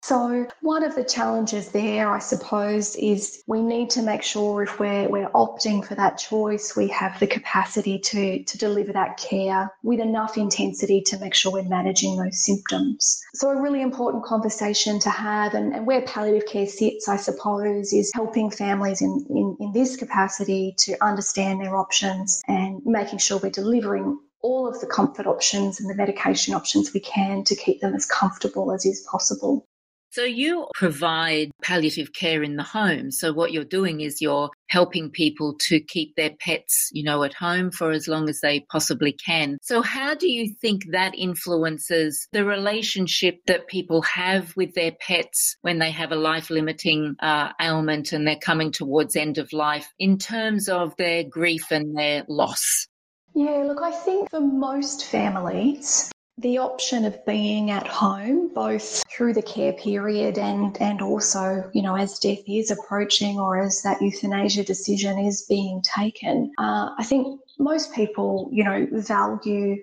So, 0.00 0.46
one 0.62 0.84
of 0.84 0.94
the 0.94 1.04
challenges 1.04 1.70
there, 1.72 2.08
I 2.10 2.20
suppose, 2.20 2.94
is 2.96 3.42
we 3.46 3.60
need 3.60 3.90
to 3.90 4.02
make 4.02 4.22
sure 4.22 4.62
if 4.62 4.78
we're, 4.78 5.08
we're 5.08 5.28
opting 5.30 5.84
for 5.84 5.96
that 5.96 6.18
choice, 6.18 6.76
we 6.76 6.86
have 6.88 7.18
the 7.18 7.26
capacity 7.26 7.98
to, 7.98 8.44
to 8.44 8.58
deliver 8.58 8.92
that 8.92 9.16
care 9.16 9.70
with 9.82 10.00
enough 10.00 10.38
intensity 10.38 11.02
to 11.06 11.18
make 11.18 11.34
sure 11.34 11.52
we're 11.52 11.62
managing 11.64 12.16
those 12.16 12.44
symptoms. 12.44 13.20
So, 13.34 13.50
a 13.50 13.60
really 13.60 13.82
important 13.82 14.24
conversation 14.24 15.00
to 15.00 15.10
have, 15.10 15.54
and, 15.54 15.74
and 15.74 15.86
where 15.86 16.02
palliative 16.02 16.48
care 16.48 16.66
sits, 16.66 17.08
I 17.08 17.16
suppose, 17.16 17.92
is 17.92 18.12
helping 18.14 18.50
families 18.50 19.02
in, 19.02 19.26
in, 19.28 19.56
in 19.60 19.72
this 19.72 19.96
capacity 19.96 20.74
to 20.78 20.96
understand 21.04 21.60
their 21.60 21.76
options 21.76 22.40
and 22.46 22.80
making 22.84 23.18
sure 23.18 23.38
we're 23.38 23.50
delivering 23.50 24.18
all 24.40 24.68
of 24.68 24.80
the 24.80 24.86
comfort 24.86 25.26
options 25.26 25.80
and 25.80 25.90
the 25.90 25.94
medication 25.94 26.54
options 26.54 26.94
we 26.94 27.00
can 27.00 27.42
to 27.44 27.56
keep 27.56 27.80
them 27.80 27.94
as 27.94 28.06
comfortable 28.06 28.72
as 28.72 28.86
is 28.86 29.04
possible. 29.10 29.66
So 30.10 30.24
you 30.24 30.66
provide 30.74 31.50
palliative 31.62 32.12
care 32.12 32.42
in 32.42 32.56
the 32.56 32.62
home. 32.62 33.10
So 33.10 33.32
what 33.32 33.52
you're 33.52 33.64
doing 33.64 34.00
is 34.00 34.22
you're 34.22 34.50
helping 34.68 35.10
people 35.10 35.54
to 35.68 35.80
keep 35.80 36.14
their 36.16 36.30
pets, 36.40 36.90
you 36.92 37.02
know, 37.02 37.22
at 37.24 37.34
home 37.34 37.70
for 37.70 37.90
as 37.90 38.08
long 38.08 38.28
as 38.28 38.40
they 38.40 38.60
possibly 38.70 39.12
can. 39.12 39.58
So 39.62 39.82
how 39.82 40.14
do 40.14 40.30
you 40.30 40.54
think 40.60 40.90
that 40.92 41.14
influences 41.14 42.26
the 42.32 42.44
relationship 42.44 43.40
that 43.46 43.68
people 43.68 44.02
have 44.02 44.54
with 44.56 44.74
their 44.74 44.92
pets 44.92 45.56
when 45.62 45.78
they 45.78 45.90
have 45.90 46.12
a 46.12 46.16
life 46.16 46.50
limiting 46.50 47.16
uh, 47.20 47.52
ailment 47.60 48.12
and 48.12 48.26
they're 48.26 48.36
coming 48.36 48.72
towards 48.72 49.16
end 49.16 49.38
of 49.38 49.52
life 49.52 49.88
in 49.98 50.18
terms 50.18 50.68
of 50.68 50.94
their 50.96 51.22
grief 51.24 51.70
and 51.70 51.96
their 51.96 52.24
loss? 52.28 52.86
Yeah, 53.34 53.62
look, 53.66 53.82
I 53.82 53.92
think 53.92 54.30
for 54.30 54.40
most 54.40 55.04
families, 55.04 56.10
the 56.38 56.58
option 56.58 57.04
of 57.04 57.24
being 57.26 57.70
at 57.70 57.86
home, 57.86 58.52
both 58.54 59.02
through 59.10 59.34
the 59.34 59.42
care 59.42 59.72
period 59.72 60.38
and, 60.38 60.80
and 60.80 61.02
also, 61.02 61.68
you 61.74 61.82
know, 61.82 61.96
as 61.96 62.18
death 62.20 62.38
is 62.46 62.70
approaching 62.70 63.40
or 63.40 63.60
as 63.60 63.82
that 63.82 64.00
euthanasia 64.00 64.62
decision 64.62 65.18
is 65.18 65.44
being 65.48 65.82
taken, 65.82 66.52
uh, 66.58 66.90
I 66.96 67.04
think 67.04 67.40
most 67.58 67.92
people, 67.92 68.48
you 68.52 68.62
know, 68.62 68.86
value 68.92 69.82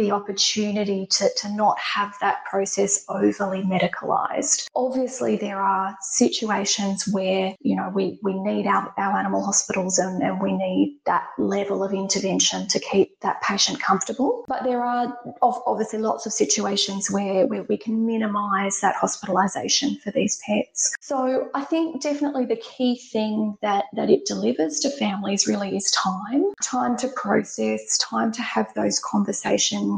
the 0.00 0.10
opportunity 0.10 1.06
to, 1.06 1.28
to 1.36 1.54
not 1.54 1.78
have 1.78 2.14
that 2.22 2.42
process 2.46 3.04
overly 3.10 3.62
medicalized. 3.62 4.66
Obviously, 4.74 5.36
there 5.36 5.60
are 5.60 5.94
situations 6.00 7.06
where, 7.12 7.54
you 7.60 7.76
know, 7.76 7.90
we, 7.94 8.18
we 8.22 8.32
need 8.40 8.66
our, 8.66 8.94
our 8.96 9.18
animal 9.18 9.44
hospitals 9.44 9.98
and, 9.98 10.22
and 10.22 10.40
we 10.40 10.52
need 10.52 10.98
that 11.04 11.26
level 11.38 11.84
of 11.84 11.92
intervention 11.92 12.66
to 12.68 12.80
keep 12.80 13.20
that 13.20 13.42
patient 13.42 13.78
comfortable. 13.78 14.44
But 14.48 14.64
there 14.64 14.82
are 14.82 15.14
obviously 15.42 15.98
lots 15.98 16.24
of 16.24 16.32
situations 16.32 17.10
where, 17.10 17.46
where 17.46 17.64
we 17.64 17.76
can 17.76 18.06
minimize 18.06 18.80
that 18.80 18.94
hospitalization 18.96 19.98
for 20.02 20.12
these 20.12 20.40
pets. 20.46 20.94
So 21.00 21.50
I 21.54 21.64
think 21.64 22.00
definitely 22.00 22.46
the 22.46 22.56
key 22.56 22.96
thing 22.96 23.58
that, 23.60 23.84
that 23.92 24.08
it 24.08 24.24
delivers 24.24 24.80
to 24.80 24.90
families 24.90 25.46
really 25.46 25.76
is 25.76 25.90
time, 25.90 26.44
time 26.62 26.96
to 26.98 27.08
process, 27.08 27.98
time 27.98 28.32
to 28.32 28.40
have 28.40 28.72
those 28.74 28.98
conversations 28.98 29.89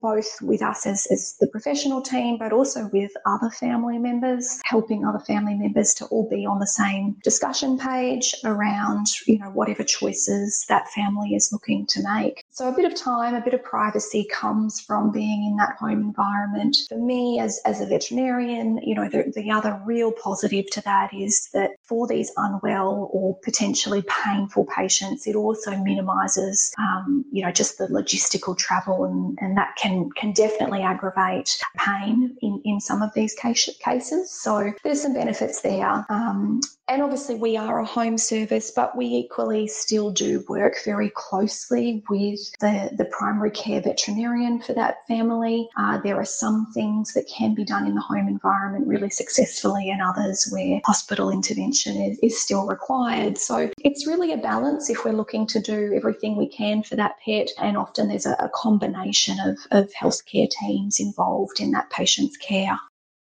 both 0.00 0.40
with 0.42 0.62
us 0.62 0.86
as, 0.86 1.06
as 1.10 1.36
the 1.40 1.48
professional 1.48 2.02
team, 2.02 2.38
but 2.38 2.52
also 2.52 2.88
with 2.92 3.10
other 3.26 3.50
family 3.50 3.98
members, 3.98 4.60
helping 4.64 5.04
other 5.04 5.20
family 5.20 5.54
members 5.54 5.94
to 5.94 6.06
all 6.06 6.28
be 6.28 6.46
on 6.46 6.58
the 6.58 6.66
same 6.66 7.16
discussion 7.22 7.78
page 7.78 8.34
around, 8.44 9.06
you 9.26 9.38
know, 9.38 9.50
whatever 9.50 9.84
choices 9.84 10.64
that 10.68 10.88
family 10.88 11.34
is 11.34 11.50
looking 11.52 11.86
to 11.86 12.02
make. 12.02 12.42
So 12.50 12.68
a 12.68 12.72
bit 12.72 12.84
of 12.86 12.94
time, 12.94 13.34
a 13.34 13.40
bit 13.40 13.54
of 13.54 13.62
privacy 13.62 14.26
comes 14.32 14.80
from 14.80 15.12
being 15.12 15.44
in 15.44 15.56
that 15.56 15.76
home 15.78 16.00
environment. 16.00 16.76
For 16.88 16.98
me, 16.98 17.38
as, 17.38 17.60
as 17.64 17.80
a 17.80 17.86
veterinarian, 17.86 18.78
you 18.82 18.94
know, 18.96 19.08
the, 19.08 19.30
the 19.34 19.50
other 19.50 19.80
real 19.84 20.10
positive 20.10 20.68
to 20.72 20.80
that 20.82 21.14
is 21.14 21.48
that 21.52 21.72
for 21.84 22.08
these 22.08 22.32
unwell 22.36 23.10
or 23.12 23.38
potentially 23.44 24.02
painful 24.24 24.66
patients, 24.74 25.26
it 25.26 25.36
also 25.36 25.76
minimises, 25.76 26.74
um, 26.78 27.24
you 27.30 27.44
know, 27.44 27.52
just 27.52 27.78
the 27.78 27.86
logistical 27.86 28.56
travel 28.56 29.04
and 29.04 29.38
and, 29.40 29.56
that 29.56 29.76
can 29.76 30.10
can 30.10 30.32
definitely 30.32 30.82
aggravate 30.82 31.58
pain 31.76 32.36
in, 32.42 32.60
in 32.64 32.80
some 32.80 33.02
of 33.02 33.12
these 33.14 33.34
case, 33.34 33.68
cases. 33.84 34.30
So 34.30 34.72
there's 34.84 35.02
some 35.02 35.14
benefits 35.14 35.62
there. 35.62 36.06
Um, 36.08 36.60
and 36.88 37.02
obviously, 37.02 37.34
we 37.34 37.56
are 37.56 37.80
a 37.80 37.84
home 37.84 38.16
service, 38.16 38.70
but 38.70 38.96
we 38.96 39.06
equally 39.06 39.66
still 39.68 40.10
do 40.10 40.44
work 40.48 40.76
very 40.84 41.10
closely 41.10 42.02
with 42.08 42.40
the, 42.60 42.90
the 42.96 43.04
primary 43.06 43.50
care 43.50 43.80
veterinarian 43.80 44.60
for 44.60 44.72
that 44.72 45.06
family. 45.06 45.68
Uh, 45.76 45.98
there 45.98 46.16
are 46.16 46.24
some 46.24 46.66
things 46.72 47.12
that 47.12 47.28
can 47.28 47.54
be 47.54 47.64
done 47.64 47.86
in 47.86 47.94
the 47.94 48.00
home 48.00 48.26
environment 48.26 48.86
really 48.86 49.10
successfully, 49.10 49.90
and 49.90 50.00
others 50.00 50.48
where 50.50 50.80
hospital 50.86 51.30
intervention 51.30 51.96
is, 51.96 52.18
is 52.20 52.40
still 52.40 52.66
required. 52.66 53.36
So 53.36 53.70
it's 53.84 54.06
really 54.06 54.32
a 54.32 54.38
balance 54.38 54.88
if 54.88 55.04
we're 55.04 55.12
looking 55.12 55.46
to 55.48 55.60
do 55.60 55.92
everything 55.94 56.36
we 56.36 56.48
can 56.48 56.82
for 56.82 56.96
that 56.96 57.16
pet, 57.24 57.48
and 57.58 57.76
often 57.76 58.08
there's 58.08 58.26
a, 58.26 58.32
a 58.38 58.50
combination 58.54 59.38
of, 59.40 59.58
of 59.70 59.92
healthcare 59.92 60.48
teams 60.48 61.00
involved 61.00 61.60
in 61.60 61.70
that 61.72 61.90
patient's 61.90 62.36
care. 62.38 62.78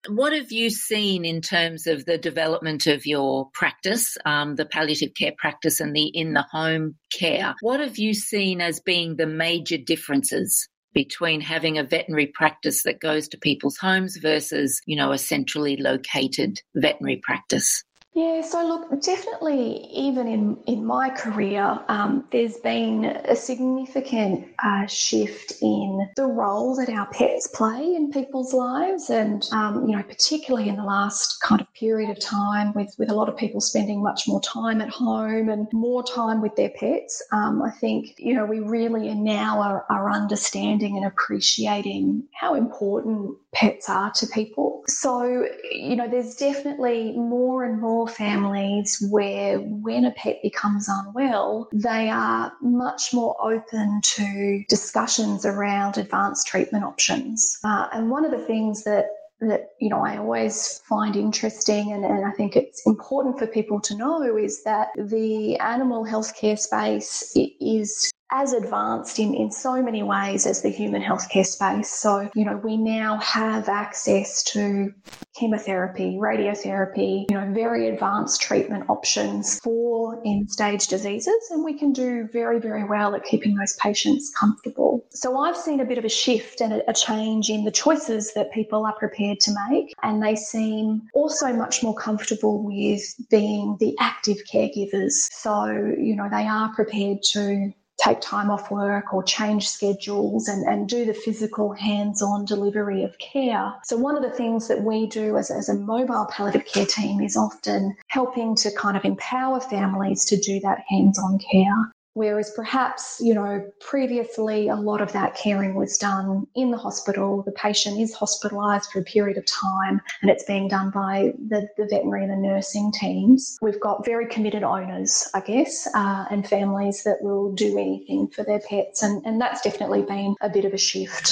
What 0.08 0.32
have 0.32 0.50
you 0.50 0.70
seen 0.70 1.24
in 1.24 1.40
terms 1.40 1.86
of 1.86 2.04
the 2.04 2.18
development 2.18 2.86
of 2.86 3.06
your 3.06 3.48
practice, 3.54 4.16
um, 4.24 4.56
the 4.56 4.66
palliative 4.66 5.14
care 5.14 5.32
practice 5.38 5.78
and 5.80 5.94
the 5.94 6.06
in 6.06 6.32
the 6.32 6.44
home 6.50 6.96
care? 7.12 7.54
What 7.60 7.80
have 7.80 7.98
you 7.98 8.12
seen 8.14 8.60
as 8.60 8.80
being 8.80 9.16
the 9.16 9.26
major 9.26 9.78
differences 9.78 10.68
between 10.92 11.40
having 11.40 11.78
a 11.78 11.84
veterinary 11.84 12.26
practice 12.26 12.82
that 12.82 13.00
goes 13.00 13.28
to 13.28 13.38
people's 13.38 13.78
homes 13.78 14.16
versus, 14.16 14.80
you 14.86 14.96
know, 14.96 15.12
a 15.12 15.18
centrally 15.18 15.76
located 15.76 16.60
veterinary 16.74 17.20
practice? 17.22 17.84
Yeah, 18.14 18.42
so 18.42 18.62
look, 18.62 19.00
definitely, 19.00 19.86
even 19.90 20.28
in, 20.28 20.58
in 20.66 20.84
my 20.84 21.08
career, 21.08 21.80
um, 21.88 22.26
there's 22.30 22.58
been 22.58 23.06
a 23.06 23.34
significant 23.34 24.48
uh, 24.62 24.86
shift 24.86 25.54
in 25.62 26.10
the 26.16 26.26
role 26.26 26.76
that 26.76 26.90
our 26.90 27.06
pets 27.06 27.46
play 27.54 27.94
in 27.94 28.10
people's 28.10 28.52
lives. 28.52 29.08
And, 29.08 29.42
um, 29.52 29.88
you 29.88 29.96
know, 29.96 30.02
particularly 30.02 30.68
in 30.68 30.76
the 30.76 30.84
last 30.84 31.40
kind 31.40 31.62
of 31.62 31.72
period 31.72 32.10
of 32.10 32.20
time 32.20 32.74
with, 32.74 32.94
with 32.98 33.08
a 33.08 33.14
lot 33.14 33.30
of 33.30 33.36
people 33.38 33.62
spending 33.62 34.02
much 34.02 34.28
more 34.28 34.42
time 34.42 34.82
at 34.82 34.90
home 34.90 35.48
and 35.48 35.66
more 35.72 36.04
time 36.04 36.42
with 36.42 36.54
their 36.54 36.70
pets, 36.78 37.22
um, 37.32 37.62
I 37.62 37.70
think, 37.70 38.14
you 38.18 38.34
know, 38.34 38.44
we 38.44 38.60
really 38.60 39.08
are 39.08 39.14
now 39.14 39.58
are, 39.62 39.86
are 39.88 40.10
understanding 40.10 40.98
and 40.98 41.06
appreciating 41.06 42.24
how 42.34 42.56
important 42.56 43.38
pets 43.54 43.88
are 43.88 44.10
to 44.12 44.26
people. 44.26 44.82
So, 44.86 45.46
you 45.70 45.94
know, 45.94 46.08
there's 46.08 46.34
definitely 46.36 47.12
more 47.12 47.64
and 47.64 47.80
more 47.80 48.08
families 48.08 49.04
where 49.10 49.58
when 49.58 50.04
a 50.04 50.10
pet 50.12 50.40
becomes 50.42 50.88
unwell, 50.88 51.68
they 51.72 52.08
are 52.08 52.52
much 52.60 53.12
more 53.12 53.36
open 53.40 54.00
to 54.02 54.64
discussions 54.68 55.44
around 55.44 55.98
advanced 55.98 56.46
treatment 56.46 56.84
options. 56.84 57.58
Uh, 57.62 57.88
and 57.92 58.10
one 58.10 58.24
of 58.24 58.30
the 58.30 58.44
things 58.46 58.84
that 58.84 59.06
that 59.40 59.70
you 59.80 59.88
know 59.88 60.04
I 60.04 60.18
always 60.18 60.80
find 60.88 61.16
interesting 61.16 61.92
and, 61.92 62.04
and 62.04 62.24
I 62.24 62.30
think 62.30 62.54
it's 62.54 62.86
important 62.86 63.40
for 63.40 63.46
people 63.48 63.80
to 63.80 63.96
know 63.96 64.36
is 64.36 64.62
that 64.62 64.88
the 64.96 65.56
animal 65.56 66.04
healthcare 66.04 66.56
space 66.56 67.32
is 67.60 68.12
as 68.32 68.54
advanced 68.54 69.18
in, 69.18 69.34
in 69.34 69.50
so 69.50 69.82
many 69.82 70.02
ways 70.02 70.46
as 70.46 70.62
the 70.62 70.70
human 70.70 71.02
healthcare 71.02 71.46
space. 71.46 71.90
So, 71.90 72.30
you 72.34 72.44
know, 72.44 72.56
we 72.56 72.76
now 72.78 73.18
have 73.18 73.68
access 73.68 74.42
to 74.44 74.92
chemotherapy, 75.34 76.18
radiotherapy, 76.20 77.26
you 77.30 77.36
know, 77.38 77.52
very 77.52 77.88
advanced 77.88 78.40
treatment 78.40 78.88
options 78.88 79.60
for 79.60 80.20
end 80.26 80.50
stage 80.50 80.86
diseases. 80.86 81.34
And 81.50 81.62
we 81.62 81.78
can 81.78 81.92
do 81.92 82.28
very, 82.32 82.58
very 82.58 82.84
well 82.84 83.14
at 83.14 83.24
keeping 83.24 83.54
those 83.54 83.76
patients 83.76 84.32
comfortable. 84.38 85.04
So 85.10 85.38
I've 85.38 85.56
seen 85.56 85.80
a 85.80 85.84
bit 85.84 85.98
of 85.98 86.04
a 86.04 86.10
shift 86.10 86.60
and 86.62 86.72
a, 86.72 86.90
a 86.90 86.94
change 86.94 87.50
in 87.50 87.64
the 87.64 87.70
choices 87.70 88.32
that 88.34 88.52
people 88.52 88.86
are 88.86 88.96
prepared 88.98 89.40
to 89.40 89.54
make. 89.68 89.92
And 90.02 90.22
they 90.22 90.36
seem 90.36 91.02
also 91.14 91.52
much 91.52 91.82
more 91.82 91.94
comfortable 91.94 92.62
with 92.64 93.02
being 93.30 93.76
the 93.78 93.94
active 94.00 94.38
caregivers. 94.50 95.12
So, 95.32 95.66
you 95.66 96.16
know, 96.16 96.28
they 96.30 96.46
are 96.46 96.72
prepared 96.74 97.22
to 97.32 97.72
take 98.02 98.20
time 98.20 98.50
off 98.50 98.70
work 98.70 99.14
or 99.14 99.22
change 99.22 99.68
schedules 99.68 100.48
and, 100.48 100.66
and 100.66 100.88
do 100.88 101.04
the 101.04 101.14
physical 101.14 101.72
hands 101.72 102.22
on 102.22 102.44
delivery 102.44 103.04
of 103.04 103.16
care. 103.18 103.72
So, 103.84 103.96
one 103.96 104.16
of 104.16 104.22
the 104.22 104.36
things 104.36 104.68
that 104.68 104.82
we 104.82 105.06
do 105.06 105.36
as, 105.36 105.50
as 105.50 105.68
a 105.68 105.74
mobile 105.74 106.26
palliative 106.30 106.66
care 106.66 106.86
team 106.86 107.20
is 107.20 107.36
often 107.36 107.94
helping 108.08 108.54
to 108.56 108.70
kind 108.76 108.96
of 108.96 109.04
empower 109.04 109.60
families 109.60 110.24
to 110.26 110.36
do 110.36 110.60
that 110.60 110.80
hands 110.88 111.18
on 111.18 111.38
care. 111.38 111.92
Whereas 112.14 112.52
perhaps, 112.54 113.18
you 113.20 113.34
know, 113.34 113.64
previously 113.80 114.68
a 114.68 114.76
lot 114.76 115.00
of 115.00 115.12
that 115.12 115.34
caring 115.34 115.74
was 115.74 115.96
done 115.96 116.46
in 116.54 116.70
the 116.70 116.76
hospital. 116.76 117.42
The 117.42 117.52
patient 117.52 117.98
is 118.00 118.14
hospitalised 118.14 118.90
for 118.92 119.00
a 119.00 119.04
period 119.04 119.38
of 119.38 119.46
time 119.46 120.00
and 120.20 120.30
it's 120.30 120.44
being 120.44 120.68
done 120.68 120.90
by 120.90 121.32
the, 121.48 121.68
the 121.76 121.86
veterinary 121.90 122.24
and 122.24 122.32
the 122.32 122.48
nursing 122.48 122.92
teams. 122.92 123.58
We've 123.62 123.80
got 123.80 124.04
very 124.04 124.26
committed 124.26 124.62
owners, 124.62 125.28
I 125.34 125.40
guess, 125.40 125.88
uh, 125.94 126.26
and 126.30 126.46
families 126.46 127.02
that 127.04 127.22
will 127.22 127.52
do 127.52 127.78
anything 127.78 128.28
for 128.28 128.44
their 128.44 128.60
pets. 128.60 129.02
And, 129.02 129.24
and 129.24 129.40
that's 129.40 129.62
definitely 129.62 130.02
been 130.02 130.34
a 130.42 130.50
bit 130.50 130.64
of 130.64 130.74
a 130.74 130.78
shift. 130.78 131.31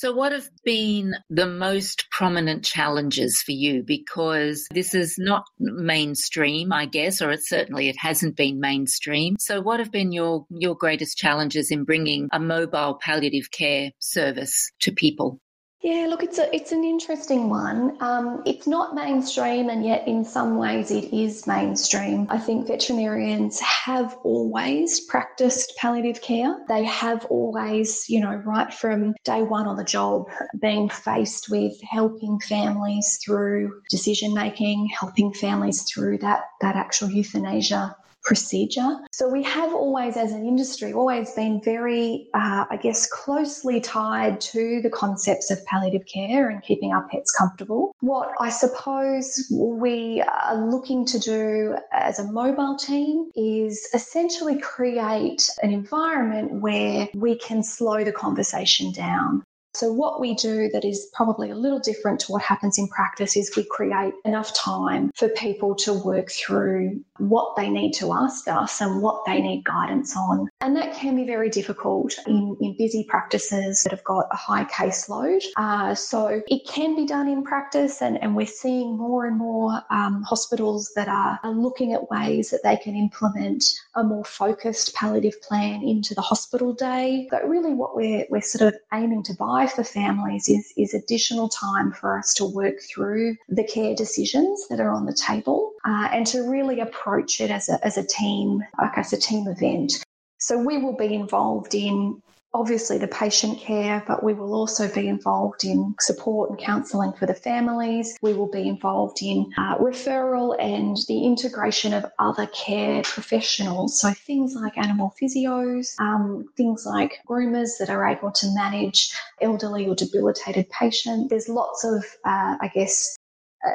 So, 0.00 0.14
what 0.14 0.32
have 0.32 0.48
been 0.64 1.12
the 1.28 1.46
most 1.46 2.06
prominent 2.10 2.64
challenges 2.64 3.42
for 3.44 3.52
you? 3.52 3.82
Because 3.82 4.66
this 4.72 4.94
is 4.94 5.16
not 5.18 5.44
mainstream, 5.58 6.72
I 6.72 6.86
guess, 6.86 7.20
or 7.20 7.30
it 7.32 7.40
certainly 7.44 7.90
it 7.90 7.98
hasn't 7.98 8.34
been 8.34 8.60
mainstream. 8.60 9.36
So, 9.38 9.60
what 9.60 9.78
have 9.78 9.92
been 9.92 10.10
your 10.10 10.46
your 10.48 10.74
greatest 10.74 11.18
challenges 11.18 11.70
in 11.70 11.84
bringing 11.84 12.30
a 12.32 12.40
mobile 12.40 12.94
palliative 12.94 13.50
care 13.50 13.90
service 13.98 14.72
to 14.80 14.90
people? 14.90 15.38
Yeah, 15.82 16.08
look, 16.10 16.22
it's 16.22 16.38
a 16.38 16.54
it's 16.54 16.72
an 16.72 16.84
interesting 16.84 17.48
one. 17.48 17.96
Um, 18.00 18.42
it's 18.44 18.66
not 18.66 18.94
mainstream, 18.94 19.70
and 19.70 19.82
yet 19.82 20.06
in 20.06 20.26
some 20.26 20.58
ways 20.58 20.90
it 20.90 21.10
is 21.10 21.46
mainstream. 21.46 22.26
I 22.28 22.36
think 22.36 22.66
veterinarians 22.66 23.60
have 23.60 24.14
always 24.22 25.00
practiced 25.00 25.72
palliative 25.78 26.20
care. 26.20 26.54
They 26.68 26.84
have 26.84 27.24
always, 27.26 28.04
you 28.10 28.20
know, 28.20 28.34
right 28.44 28.72
from 28.72 29.14
day 29.24 29.42
one 29.42 29.66
on 29.66 29.76
the 29.76 29.84
job, 29.84 30.28
being 30.60 30.90
faced 30.90 31.48
with 31.48 31.72
helping 31.80 32.38
families 32.40 33.18
through 33.24 33.80
decision 33.88 34.34
making, 34.34 34.88
helping 34.88 35.32
families 35.32 35.82
through 35.84 36.18
that 36.18 36.42
that 36.60 36.76
actual 36.76 37.10
euthanasia 37.10 37.96
procedure. 38.30 38.96
So 39.10 39.28
we 39.28 39.42
have 39.42 39.74
always, 39.74 40.16
as 40.16 40.30
an 40.30 40.46
industry, 40.46 40.92
always 40.92 41.32
been 41.32 41.60
very, 41.64 42.28
uh, 42.32 42.64
I 42.70 42.78
guess, 42.80 43.10
closely 43.10 43.80
tied 43.80 44.40
to 44.52 44.80
the 44.82 44.88
concepts 44.88 45.50
of 45.50 45.58
palliative 45.64 46.06
care 46.06 46.48
and 46.48 46.62
keeping 46.62 46.92
our 46.92 47.08
pets 47.08 47.32
comfortable. 47.32 47.92
What 47.98 48.30
I 48.38 48.50
suppose 48.50 49.44
we 49.50 50.22
are 50.22 50.54
looking 50.64 51.04
to 51.06 51.18
do 51.18 51.76
as 51.92 52.20
a 52.20 52.24
mobile 52.24 52.76
team 52.76 53.32
is 53.34 53.88
essentially 53.94 54.60
create 54.60 55.50
an 55.64 55.72
environment 55.72 56.52
where 56.52 57.08
we 57.14 57.36
can 57.36 57.64
slow 57.64 58.04
the 58.04 58.12
conversation 58.12 58.92
down. 58.92 59.42
So, 59.72 59.92
what 59.92 60.20
we 60.20 60.34
do 60.34 60.68
that 60.72 60.84
is 60.84 61.08
probably 61.14 61.50
a 61.50 61.54
little 61.54 61.78
different 61.78 62.20
to 62.20 62.32
what 62.32 62.42
happens 62.42 62.76
in 62.76 62.88
practice 62.88 63.36
is 63.36 63.54
we 63.56 63.64
create 63.64 64.14
enough 64.24 64.52
time 64.52 65.12
for 65.14 65.28
people 65.28 65.76
to 65.76 65.94
work 65.94 66.30
through 66.30 67.00
what 67.18 67.54
they 67.56 67.70
need 67.70 67.92
to 67.92 68.12
ask 68.12 68.48
us 68.48 68.80
and 68.80 69.00
what 69.00 69.24
they 69.26 69.40
need 69.40 69.64
guidance 69.64 70.16
on. 70.16 70.49
And 70.62 70.76
that 70.76 70.94
can 70.94 71.16
be 71.16 71.24
very 71.24 71.48
difficult 71.48 72.14
in, 72.26 72.54
in 72.60 72.76
busy 72.76 73.04
practices 73.04 73.82
that 73.82 73.92
have 73.92 74.04
got 74.04 74.26
a 74.30 74.36
high 74.36 74.64
caseload. 74.64 75.42
Uh, 75.56 75.94
so, 75.94 76.42
it 76.46 76.68
can 76.68 76.94
be 76.94 77.06
done 77.06 77.28
in 77.28 77.42
practice, 77.42 78.02
and, 78.02 78.22
and 78.22 78.36
we're 78.36 78.46
seeing 78.46 78.96
more 78.96 79.24
and 79.24 79.38
more 79.38 79.80
um, 79.88 80.22
hospitals 80.22 80.92
that 80.96 81.08
are, 81.08 81.40
are 81.42 81.52
looking 81.52 81.94
at 81.94 82.10
ways 82.10 82.50
that 82.50 82.62
they 82.62 82.76
can 82.76 82.94
implement 82.94 83.64
a 83.94 84.04
more 84.04 84.24
focused 84.24 84.94
palliative 84.94 85.40
plan 85.40 85.82
into 85.82 86.14
the 86.14 86.20
hospital 86.20 86.74
day. 86.74 87.26
But 87.30 87.48
really, 87.48 87.72
what 87.72 87.96
we're, 87.96 88.26
we're 88.28 88.42
sort 88.42 88.74
of 88.74 88.78
aiming 88.92 89.22
to 89.24 89.34
buy 89.34 89.66
for 89.66 89.82
families 89.82 90.46
is, 90.50 90.74
is 90.76 90.92
additional 90.92 91.48
time 91.48 91.90
for 91.92 92.18
us 92.18 92.34
to 92.34 92.44
work 92.44 92.80
through 92.82 93.36
the 93.48 93.64
care 93.64 93.94
decisions 93.94 94.68
that 94.68 94.78
are 94.78 94.92
on 94.92 95.06
the 95.06 95.14
table 95.14 95.72
uh, 95.86 96.08
and 96.12 96.26
to 96.26 96.42
really 96.42 96.80
approach 96.80 97.40
it 97.40 97.50
as 97.50 97.70
a, 97.70 97.84
as 97.84 97.96
a 97.96 98.06
team, 98.06 98.62
like 98.78 98.98
as 98.98 99.14
a 99.14 99.18
team 99.18 99.48
event. 99.48 100.04
So 100.40 100.58
we 100.58 100.78
will 100.78 100.96
be 100.96 101.14
involved 101.14 101.74
in 101.74 102.22
obviously 102.52 102.98
the 102.98 103.06
patient 103.06 103.60
care, 103.60 104.02
but 104.08 104.24
we 104.24 104.34
will 104.34 104.54
also 104.54 104.92
be 104.92 105.06
involved 105.06 105.64
in 105.64 105.94
support 106.00 106.50
and 106.50 106.58
counselling 106.58 107.12
for 107.12 107.26
the 107.26 107.34
families. 107.34 108.16
We 108.22 108.32
will 108.32 108.50
be 108.50 108.68
involved 108.68 109.18
in 109.22 109.52
uh, 109.56 109.76
referral 109.78 110.56
and 110.60 110.96
the 111.08 111.24
integration 111.24 111.92
of 111.92 112.06
other 112.18 112.46
care 112.46 113.02
professionals. 113.02 114.00
So 114.00 114.12
things 114.12 114.54
like 114.54 114.76
animal 114.76 115.14
physios, 115.20 115.94
um, 116.00 116.46
things 116.56 116.84
like 116.86 117.20
groomers 117.28 117.78
that 117.78 117.90
are 117.90 118.06
able 118.06 118.32
to 118.32 118.54
manage 118.54 119.12
elderly 119.40 119.86
or 119.86 119.94
debilitated 119.94 120.68
patients. 120.70 121.28
There's 121.28 121.48
lots 121.48 121.84
of, 121.84 122.04
uh, 122.24 122.56
I 122.60 122.70
guess, 122.74 123.16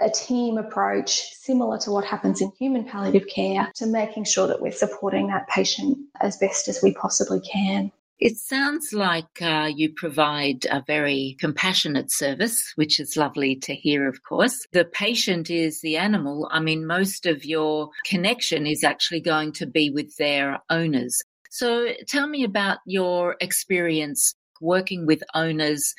a 0.02 0.10
team 0.10 0.58
approach 0.58 1.34
similar 1.36 1.78
to 1.80 1.92
what 1.92 2.06
happens 2.06 2.42
in 2.42 2.52
human 2.58 2.86
palliative 2.86 3.28
care 3.28 3.72
to 3.76 3.86
making 3.86 4.24
sure 4.24 4.48
that 4.48 4.62
we're 4.62 4.72
supporting 4.72 5.28
that 5.28 5.48
patient 5.48 5.98
as 6.20 6.38
best 6.38 6.68
as 6.68 6.82
we 6.82 6.94
possibly 6.94 7.40
can. 7.42 7.92
It 8.18 8.38
sounds 8.38 8.94
like 8.94 9.42
uh, 9.42 9.70
you 9.76 9.92
provide 9.94 10.66
a 10.72 10.82
very 10.88 11.36
compassionate 11.40 12.12
service, 12.12 12.72
which 12.76 12.98
is 12.98 13.18
lovely 13.18 13.58
to 13.58 13.76
hear, 13.76 14.08
of 14.08 14.24
course. 14.24 14.66
The 14.72 14.86
patient 14.86 15.50
is 15.50 15.82
the 15.82 15.98
animal. 15.98 16.48
I 16.50 16.62
mean, 16.62 16.88
most 16.88 17.26
of 17.26 17.44
your 17.44 17.90
connection 18.06 18.66
is 18.66 18.86
actually 18.86 19.20
going 19.20 19.52
to 19.54 19.68
be 19.68 19.90
with 19.90 20.16
their 20.16 20.60
owners. 20.70 21.22
So 21.52 21.90
tell 22.08 22.28
me 22.28 22.46
about 22.46 22.78
your 22.86 23.36
experience 23.42 24.34
working 24.62 25.06
with 25.06 25.22
owners, 25.34 25.94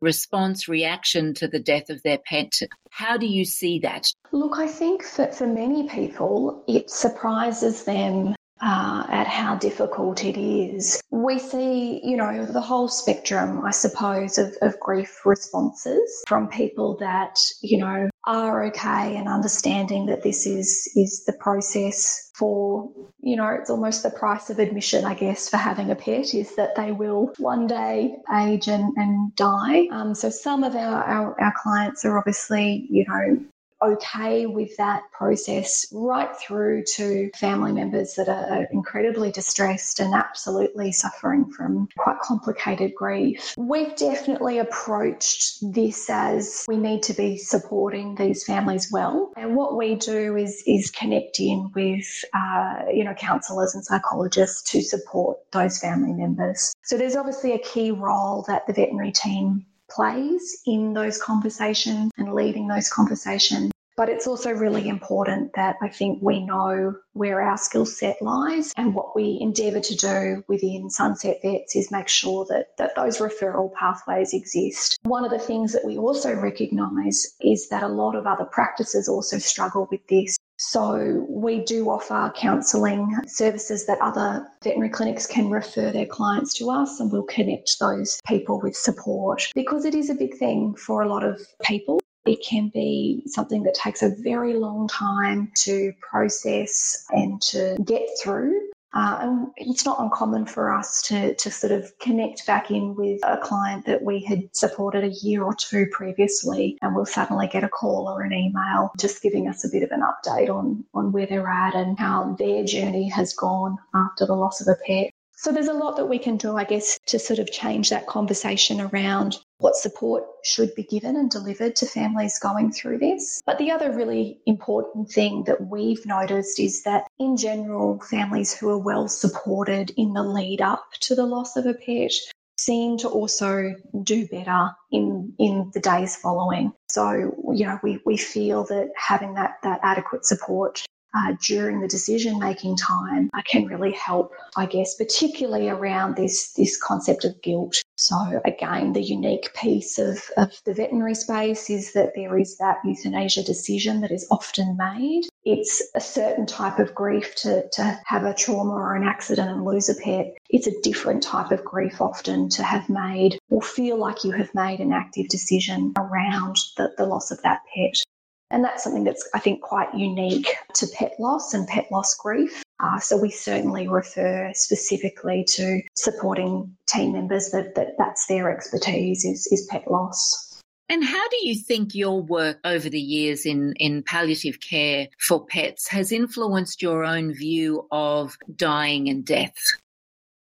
response, 0.00 0.68
reaction 0.68 1.34
to 1.34 1.48
the 1.48 1.60
death 1.60 1.90
of 1.90 2.02
their 2.02 2.18
pet. 2.18 2.52
How 2.90 3.16
do 3.16 3.26
you 3.26 3.44
see 3.44 3.78
that? 3.80 4.06
Look, 4.32 4.58
I 4.58 4.66
think 4.66 5.04
that 5.16 5.34
for 5.34 5.46
many 5.46 5.88
people, 5.88 6.64
it 6.68 6.90
surprises 6.90 7.84
them 7.84 8.34
uh, 8.60 9.06
at 9.08 9.26
how 9.26 9.56
difficult 9.56 10.24
it 10.24 10.36
is. 10.36 11.00
We 11.10 11.38
see, 11.38 12.00
you 12.02 12.16
know, 12.16 12.44
the 12.44 12.60
whole 12.60 12.88
spectrum, 12.88 13.64
I 13.64 13.70
suppose, 13.70 14.38
of, 14.38 14.54
of 14.62 14.78
grief 14.80 15.24
responses 15.24 16.24
from 16.26 16.48
people 16.48 16.96
that, 16.98 17.38
you 17.62 17.78
know, 17.78 18.08
are 18.28 18.66
okay 18.66 19.16
and 19.16 19.26
understanding 19.26 20.04
that 20.04 20.22
this 20.22 20.46
is 20.46 20.86
is 20.94 21.24
the 21.24 21.32
process 21.32 22.30
for 22.34 22.90
you 23.20 23.34
know 23.36 23.48
it's 23.48 23.70
almost 23.70 24.02
the 24.02 24.10
price 24.10 24.50
of 24.50 24.58
admission 24.58 25.06
i 25.06 25.14
guess 25.14 25.48
for 25.48 25.56
having 25.56 25.90
a 25.90 25.94
pet 25.94 26.34
is 26.34 26.54
that 26.54 26.76
they 26.76 26.92
will 26.92 27.32
one 27.38 27.66
day 27.66 28.14
age 28.34 28.68
and, 28.68 28.92
and 28.96 29.34
die. 29.34 29.86
Um, 29.90 30.14
so 30.14 30.28
some 30.28 30.62
of 30.62 30.74
our, 30.74 31.02
our, 31.04 31.40
our 31.40 31.54
clients 31.62 32.04
are 32.04 32.18
obviously 32.18 32.86
you 32.90 33.06
know 33.08 33.44
okay 33.82 34.46
with 34.46 34.76
that 34.76 35.02
process 35.12 35.86
right 35.92 36.34
through 36.36 36.84
to 36.84 37.30
family 37.36 37.72
members 37.72 38.14
that 38.14 38.28
are 38.28 38.66
incredibly 38.72 39.30
distressed 39.30 40.00
and 40.00 40.14
absolutely 40.14 40.92
suffering 40.92 41.50
from 41.50 41.88
quite 41.96 42.18
complicated 42.20 42.92
grief. 42.94 43.54
We've 43.56 43.94
definitely 43.96 44.58
approached 44.58 45.58
this 45.72 46.08
as 46.10 46.64
we 46.68 46.76
need 46.76 47.02
to 47.04 47.14
be 47.14 47.36
supporting 47.36 48.14
these 48.14 48.44
families 48.44 48.90
well. 48.90 49.32
And 49.36 49.56
what 49.56 49.76
we 49.76 49.94
do 49.94 50.36
is, 50.36 50.62
is 50.66 50.90
connect 50.90 51.40
in 51.40 51.70
with, 51.74 52.24
uh, 52.34 52.82
you 52.92 53.04
know, 53.04 53.14
counsellors 53.14 53.74
and 53.74 53.84
psychologists 53.84 54.70
to 54.72 54.82
support 54.82 55.38
those 55.52 55.78
family 55.78 56.12
members. 56.12 56.74
So 56.82 56.96
there's 56.96 57.16
obviously 57.16 57.52
a 57.52 57.58
key 57.58 57.90
role 57.90 58.44
that 58.48 58.66
the 58.66 58.72
veterinary 58.72 59.12
team 59.12 59.66
plays 59.90 60.60
in 60.66 60.92
those 60.92 61.20
conversations 61.20 62.12
and 62.18 62.34
leading 62.34 62.68
those 62.68 62.90
conversations. 62.90 63.72
But 63.98 64.08
it's 64.08 64.28
also 64.28 64.52
really 64.52 64.88
important 64.88 65.54
that 65.56 65.74
I 65.82 65.88
think 65.88 66.20
we 66.22 66.46
know 66.46 66.94
where 67.14 67.42
our 67.42 67.58
skill 67.58 67.84
set 67.84 68.22
lies 68.22 68.72
and 68.76 68.94
what 68.94 69.16
we 69.16 69.38
endeavour 69.40 69.80
to 69.80 69.96
do 69.96 70.44
within 70.46 70.88
Sunset 70.88 71.38
Vets 71.42 71.74
is 71.74 71.90
make 71.90 72.06
sure 72.06 72.46
that, 72.48 72.76
that 72.78 72.94
those 72.94 73.18
referral 73.18 73.74
pathways 73.74 74.32
exist. 74.32 74.98
One 75.02 75.24
of 75.24 75.32
the 75.32 75.38
things 75.40 75.72
that 75.72 75.84
we 75.84 75.98
also 75.98 76.32
recognise 76.32 77.34
is 77.40 77.68
that 77.70 77.82
a 77.82 77.88
lot 77.88 78.14
of 78.14 78.24
other 78.24 78.44
practices 78.44 79.08
also 79.08 79.38
struggle 79.38 79.88
with 79.90 80.06
this. 80.06 80.36
So 80.58 81.24
we 81.28 81.60
do 81.64 81.88
offer 81.88 82.32
counselling 82.34 83.14
services 83.28 83.86
that 83.86 84.00
other 84.00 84.44
veterinary 84.64 84.90
clinics 84.90 85.24
can 85.24 85.50
refer 85.50 85.92
their 85.92 86.06
clients 86.06 86.52
to 86.54 86.68
us 86.68 86.98
and 86.98 87.12
we'll 87.12 87.22
connect 87.22 87.78
those 87.78 88.20
people 88.26 88.60
with 88.60 88.76
support 88.76 89.42
because 89.54 89.84
it 89.84 89.94
is 89.94 90.10
a 90.10 90.14
big 90.14 90.36
thing 90.36 90.74
for 90.74 91.02
a 91.02 91.08
lot 91.08 91.22
of 91.22 91.40
people. 91.62 92.00
It 92.26 92.44
can 92.44 92.70
be 92.74 93.22
something 93.26 93.62
that 93.62 93.74
takes 93.74 94.02
a 94.02 94.14
very 94.18 94.54
long 94.54 94.88
time 94.88 95.52
to 95.58 95.92
process 96.00 97.06
and 97.10 97.40
to 97.42 97.78
get 97.84 98.08
through. 98.20 98.60
Uh, 98.94 99.18
and 99.20 99.48
it's 99.56 99.84
not 99.84 100.00
uncommon 100.00 100.46
for 100.46 100.72
us 100.72 101.02
to, 101.02 101.34
to 101.34 101.50
sort 101.50 101.72
of 101.72 101.92
connect 101.98 102.46
back 102.46 102.70
in 102.70 102.94
with 102.94 103.20
a 103.24 103.36
client 103.38 103.84
that 103.84 104.02
we 104.02 104.20
had 104.20 104.48
supported 104.56 105.04
a 105.04 105.14
year 105.22 105.44
or 105.44 105.54
two 105.54 105.86
previously, 105.92 106.78
and 106.80 106.94
we'll 106.94 107.04
suddenly 107.04 107.46
get 107.46 107.64
a 107.64 107.68
call 107.68 108.08
or 108.08 108.22
an 108.22 108.32
email 108.32 108.90
just 108.98 109.22
giving 109.22 109.46
us 109.46 109.64
a 109.64 109.68
bit 109.68 109.82
of 109.82 109.90
an 109.90 110.02
update 110.02 110.48
on, 110.48 110.84
on 110.94 111.12
where 111.12 111.26
they're 111.26 111.48
at 111.48 111.74
and 111.74 111.98
how 111.98 112.34
their 112.38 112.64
journey 112.64 113.08
has 113.08 113.34
gone 113.34 113.76
after 113.94 114.24
the 114.24 114.34
loss 114.34 114.60
of 114.60 114.68
a 114.68 114.76
pet. 114.86 115.12
So 115.40 115.52
there's 115.52 115.68
a 115.68 115.72
lot 115.72 115.96
that 115.96 116.06
we 116.06 116.18
can 116.18 116.36
do, 116.36 116.56
I 116.56 116.64
guess, 116.64 116.98
to 117.06 117.18
sort 117.20 117.38
of 117.38 117.52
change 117.52 117.90
that 117.90 118.08
conversation 118.08 118.80
around 118.80 119.36
what 119.58 119.76
support 119.76 120.24
should 120.42 120.74
be 120.74 120.82
given 120.82 121.14
and 121.14 121.30
delivered 121.30 121.76
to 121.76 121.86
families 121.86 122.40
going 122.40 122.72
through 122.72 122.98
this. 122.98 123.40
But 123.46 123.56
the 123.58 123.70
other 123.70 123.92
really 123.92 124.40
important 124.46 125.12
thing 125.12 125.44
that 125.44 125.68
we've 125.68 126.04
noticed 126.04 126.58
is 126.58 126.82
that 126.82 127.06
in 127.20 127.36
general, 127.36 128.00
families 128.00 128.52
who 128.52 128.68
are 128.68 128.78
well 128.78 129.06
supported 129.06 129.92
in 129.96 130.12
the 130.12 130.24
lead 130.24 130.60
up 130.60 130.84
to 131.02 131.14
the 131.14 131.26
loss 131.26 131.54
of 131.54 131.66
a 131.66 131.74
pet 131.74 132.10
seem 132.58 132.98
to 132.98 133.08
also 133.08 133.76
do 134.02 134.26
better 134.26 134.70
in 134.90 135.32
in 135.38 135.70
the 135.72 135.80
days 135.80 136.16
following. 136.16 136.72
So, 136.88 137.12
you 137.54 137.64
know, 137.64 137.78
we, 137.84 138.00
we 138.04 138.16
feel 138.16 138.64
that 138.64 138.90
having 138.96 139.34
that 139.34 139.58
that 139.62 139.78
adequate 139.84 140.26
support 140.26 140.84
uh, 141.14 141.34
during 141.46 141.80
the 141.80 141.88
decision 141.88 142.38
making 142.38 142.76
time 142.76 143.30
can 143.46 143.66
really 143.66 143.92
help, 143.92 144.32
I 144.56 144.66
guess, 144.66 144.94
particularly 144.94 145.68
around 145.68 146.16
this, 146.16 146.52
this 146.52 146.80
concept 146.80 147.24
of 147.24 147.40
guilt. 147.42 147.82
So, 147.96 148.40
again, 148.44 148.92
the 148.92 149.02
unique 149.02 149.52
piece 149.54 149.98
of, 149.98 150.22
of 150.36 150.52
the 150.64 150.74
veterinary 150.74 151.14
space 151.14 151.68
is 151.68 151.92
that 151.94 152.12
there 152.14 152.38
is 152.38 152.56
that 152.58 152.78
euthanasia 152.84 153.42
decision 153.42 154.02
that 154.02 154.12
is 154.12 154.26
often 154.30 154.76
made. 154.76 155.22
It's 155.44 155.82
a 155.94 156.00
certain 156.00 156.46
type 156.46 156.78
of 156.78 156.94
grief 156.94 157.34
to, 157.36 157.68
to 157.72 158.00
have 158.04 158.24
a 158.24 158.34
trauma 158.34 158.74
or 158.74 158.94
an 158.94 159.02
accident 159.02 159.50
and 159.50 159.64
lose 159.64 159.88
a 159.88 159.94
pet. 159.94 160.34
It's 160.50 160.66
a 160.66 160.80
different 160.82 161.22
type 161.22 161.50
of 161.50 161.64
grief 161.64 162.00
often 162.00 162.48
to 162.50 162.62
have 162.62 162.88
made 162.88 163.38
or 163.50 163.62
feel 163.62 163.96
like 163.96 164.24
you 164.24 164.32
have 164.32 164.54
made 164.54 164.80
an 164.80 164.92
active 164.92 165.28
decision 165.28 165.94
around 165.96 166.56
the, 166.76 166.92
the 166.96 167.06
loss 167.06 167.30
of 167.30 167.42
that 167.42 167.62
pet. 167.74 168.02
And 168.50 168.64
that's 168.64 168.82
something 168.82 169.04
that's, 169.04 169.28
I 169.34 169.40
think, 169.40 169.60
quite 169.60 169.92
unique 169.94 170.54
to 170.74 170.86
pet 170.94 171.12
loss 171.18 171.52
and 171.52 171.66
pet 171.68 171.86
loss 171.92 172.14
grief. 172.14 172.62
Uh, 172.80 172.98
so 172.98 173.16
we 173.16 173.30
certainly 173.30 173.88
refer 173.88 174.52
specifically 174.54 175.44
to 175.48 175.82
supporting 175.94 176.76
team 176.86 177.12
members 177.12 177.50
that, 177.50 177.74
that 177.74 177.98
that's 177.98 178.26
their 178.26 178.50
expertise 178.50 179.24
is, 179.24 179.46
is 179.50 179.66
pet 179.70 179.90
loss. 179.90 180.62
And 180.88 181.04
how 181.04 181.28
do 181.28 181.46
you 181.46 181.54
think 181.54 181.94
your 181.94 182.22
work 182.22 182.58
over 182.64 182.88
the 182.88 183.00
years 183.00 183.44
in, 183.44 183.74
in 183.74 184.02
palliative 184.02 184.60
care 184.60 185.08
for 185.18 185.44
pets 185.44 185.86
has 185.88 186.12
influenced 186.12 186.80
your 186.80 187.04
own 187.04 187.34
view 187.34 187.86
of 187.90 188.38
dying 188.56 189.08
and 189.10 189.24
death? 189.24 189.58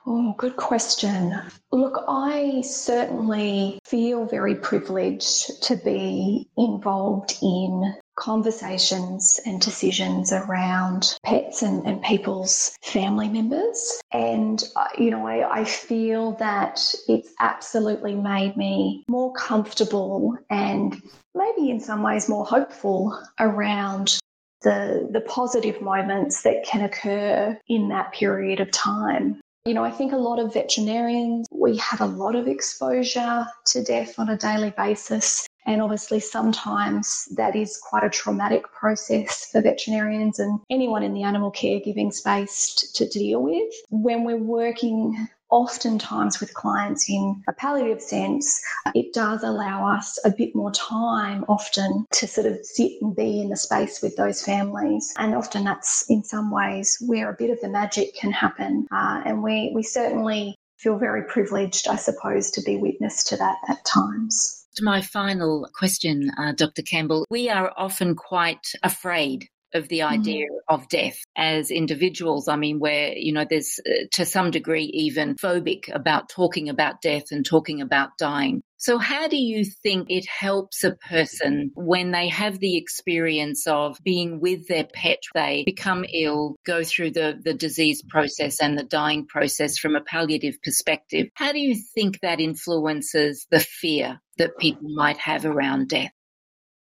Oh, 0.03 0.33
good 0.35 0.55
question. 0.55 1.35
Look, 1.71 2.03
I 2.07 2.61
certainly 2.61 3.77
feel 3.85 4.25
very 4.25 4.55
privileged 4.55 5.61
to 5.63 5.75
be 5.75 6.49
involved 6.57 7.37
in 7.41 7.95
conversations 8.15 9.39
and 9.45 9.61
decisions 9.61 10.33
around 10.33 11.15
pets 11.23 11.61
and, 11.61 11.85
and 11.85 12.01
people's 12.01 12.75
family 12.81 13.29
members. 13.29 14.01
And, 14.11 14.63
uh, 14.75 14.87
you 14.97 15.11
know, 15.11 15.27
I, 15.27 15.59
I 15.59 15.63
feel 15.65 16.31
that 16.33 16.79
it's 17.07 17.29
absolutely 17.39 18.15
made 18.15 18.57
me 18.57 19.03
more 19.07 19.33
comfortable 19.33 20.35
and 20.49 20.99
maybe 21.35 21.69
in 21.69 21.79
some 21.79 22.01
ways 22.01 22.27
more 22.27 22.45
hopeful 22.45 23.17
around 23.39 24.19
the, 24.63 25.07
the 25.11 25.21
positive 25.21 25.81
moments 25.81 26.41
that 26.41 26.63
can 26.65 26.81
occur 26.81 27.57
in 27.67 27.89
that 27.89 28.13
period 28.13 28.59
of 28.59 28.71
time. 28.71 29.39
You 29.65 29.75
know, 29.75 29.83
I 29.83 29.91
think 29.91 30.11
a 30.11 30.17
lot 30.17 30.39
of 30.39 30.53
veterinarians, 30.53 31.47
we 31.51 31.77
have 31.77 32.01
a 32.01 32.07
lot 32.07 32.35
of 32.35 32.47
exposure 32.47 33.45
to 33.67 33.83
death 33.83 34.17
on 34.17 34.29
a 34.29 34.37
daily 34.37 34.73
basis. 34.75 35.47
And 35.67 35.83
obviously, 35.83 36.19
sometimes 36.19 37.27
that 37.35 37.55
is 37.55 37.77
quite 37.77 38.03
a 38.03 38.09
traumatic 38.09 38.63
process 38.73 39.49
for 39.51 39.61
veterinarians 39.61 40.39
and 40.39 40.59
anyone 40.71 41.03
in 41.03 41.13
the 41.13 41.21
animal 41.21 41.51
caregiving 41.51 42.11
space 42.11 42.73
to, 42.73 43.05
to 43.05 43.19
deal 43.19 43.43
with. 43.43 43.71
When 43.91 44.23
we're 44.23 44.37
working 44.37 45.27
oftentimes 45.51 46.39
with 46.39 46.53
clients 46.53 47.09
in 47.09 47.43
a 47.47 47.53
palliative 47.53 48.01
sense, 48.01 48.61
it 48.95 49.13
does 49.13 49.43
allow 49.43 49.93
us 49.93 50.17
a 50.25 50.31
bit 50.31 50.55
more 50.55 50.71
time 50.71 51.45
often 51.47 52.05
to 52.13 52.27
sort 52.27 52.47
of 52.47 52.65
sit 52.65 52.93
and 53.01 53.15
be 53.15 53.41
in 53.41 53.49
the 53.49 53.57
space 53.57 54.01
with 54.01 54.15
those 54.15 54.43
families. 54.43 55.13
And 55.17 55.35
often 55.35 55.63
that's 55.63 56.09
in 56.09 56.23
some 56.23 56.51
ways 56.51 56.97
where 57.05 57.29
a 57.29 57.35
bit 57.37 57.49
of 57.49 57.59
the 57.61 57.69
magic 57.69 58.15
can 58.15 58.31
happen. 58.31 58.87
Uh, 58.91 59.21
and 59.25 59.43
we, 59.43 59.71
we 59.75 59.83
certainly 59.83 60.55
feel 60.77 60.97
very 60.97 61.23
privileged, 61.25 61.87
I 61.87 61.95
suppose, 61.95 62.49
to 62.51 62.61
be 62.61 62.77
witness 62.77 63.23
to 63.25 63.37
that 63.37 63.57
at 63.67 63.85
times. 63.85 64.65
To 64.77 64.83
my 64.85 65.01
final 65.01 65.67
question, 65.77 66.31
uh, 66.37 66.53
Dr. 66.53 66.81
Campbell, 66.81 67.25
we 67.29 67.49
are 67.49 67.73
often 67.75 68.15
quite 68.15 68.71
afraid 68.83 69.47
of 69.73 69.87
the 69.87 69.99
mm-hmm. 69.99 70.13
idea 70.13 70.45
mm. 70.45 70.75
of 70.75 70.87
death 70.89 71.17
as 71.35 71.71
individuals. 71.71 72.47
I 72.47 72.55
mean, 72.55 72.79
where, 72.79 73.13
you 73.13 73.33
know, 73.33 73.45
there's 73.49 73.79
uh, 73.85 74.05
to 74.13 74.25
some 74.25 74.51
degree 74.51 74.85
even 74.93 75.35
phobic 75.35 75.93
about 75.93 76.29
talking 76.29 76.69
about 76.69 77.01
death 77.01 77.31
and 77.31 77.45
talking 77.45 77.81
about 77.81 78.17
dying. 78.17 78.61
So, 78.81 78.97
how 78.97 79.27
do 79.27 79.37
you 79.37 79.63
think 79.63 80.09
it 80.09 80.25
helps 80.27 80.83
a 80.83 80.95
person 80.95 81.69
when 81.75 82.09
they 82.09 82.29
have 82.29 82.57
the 82.57 82.77
experience 82.77 83.67
of 83.67 83.99
being 84.03 84.39
with 84.39 84.67
their 84.67 84.87
pet? 84.91 85.19
They 85.35 85.61
become 85.67 86.03
ill, 86.11 86.55
go 86.65 86.83
through 86.83 87.11
the, 87.11 87.39
the 87.39 87.53
disease 87.53 88.01
process 88.09 88.59
and 88.59 88.75
the 88.75 88.83
dying 88.83 89.27
process 89.27 89.77
from 89.77 89.95
a 89.95 90.01
palliative 90.01 90.59
perspective. 90.63 91.27
How 91.35 91.51
do 91.51 91.59
you 91.59 91.75
think 91.75 92.21
that 92.21 92.39
influences 92.39 93.45
the 93.51 93.59
fear 93.59 94.19
that 94.39 94.57
people 94.57 94.89
might 94.89 95.17
have 95.17 95.45
around 95.45 95.89
death? 95.89 96.11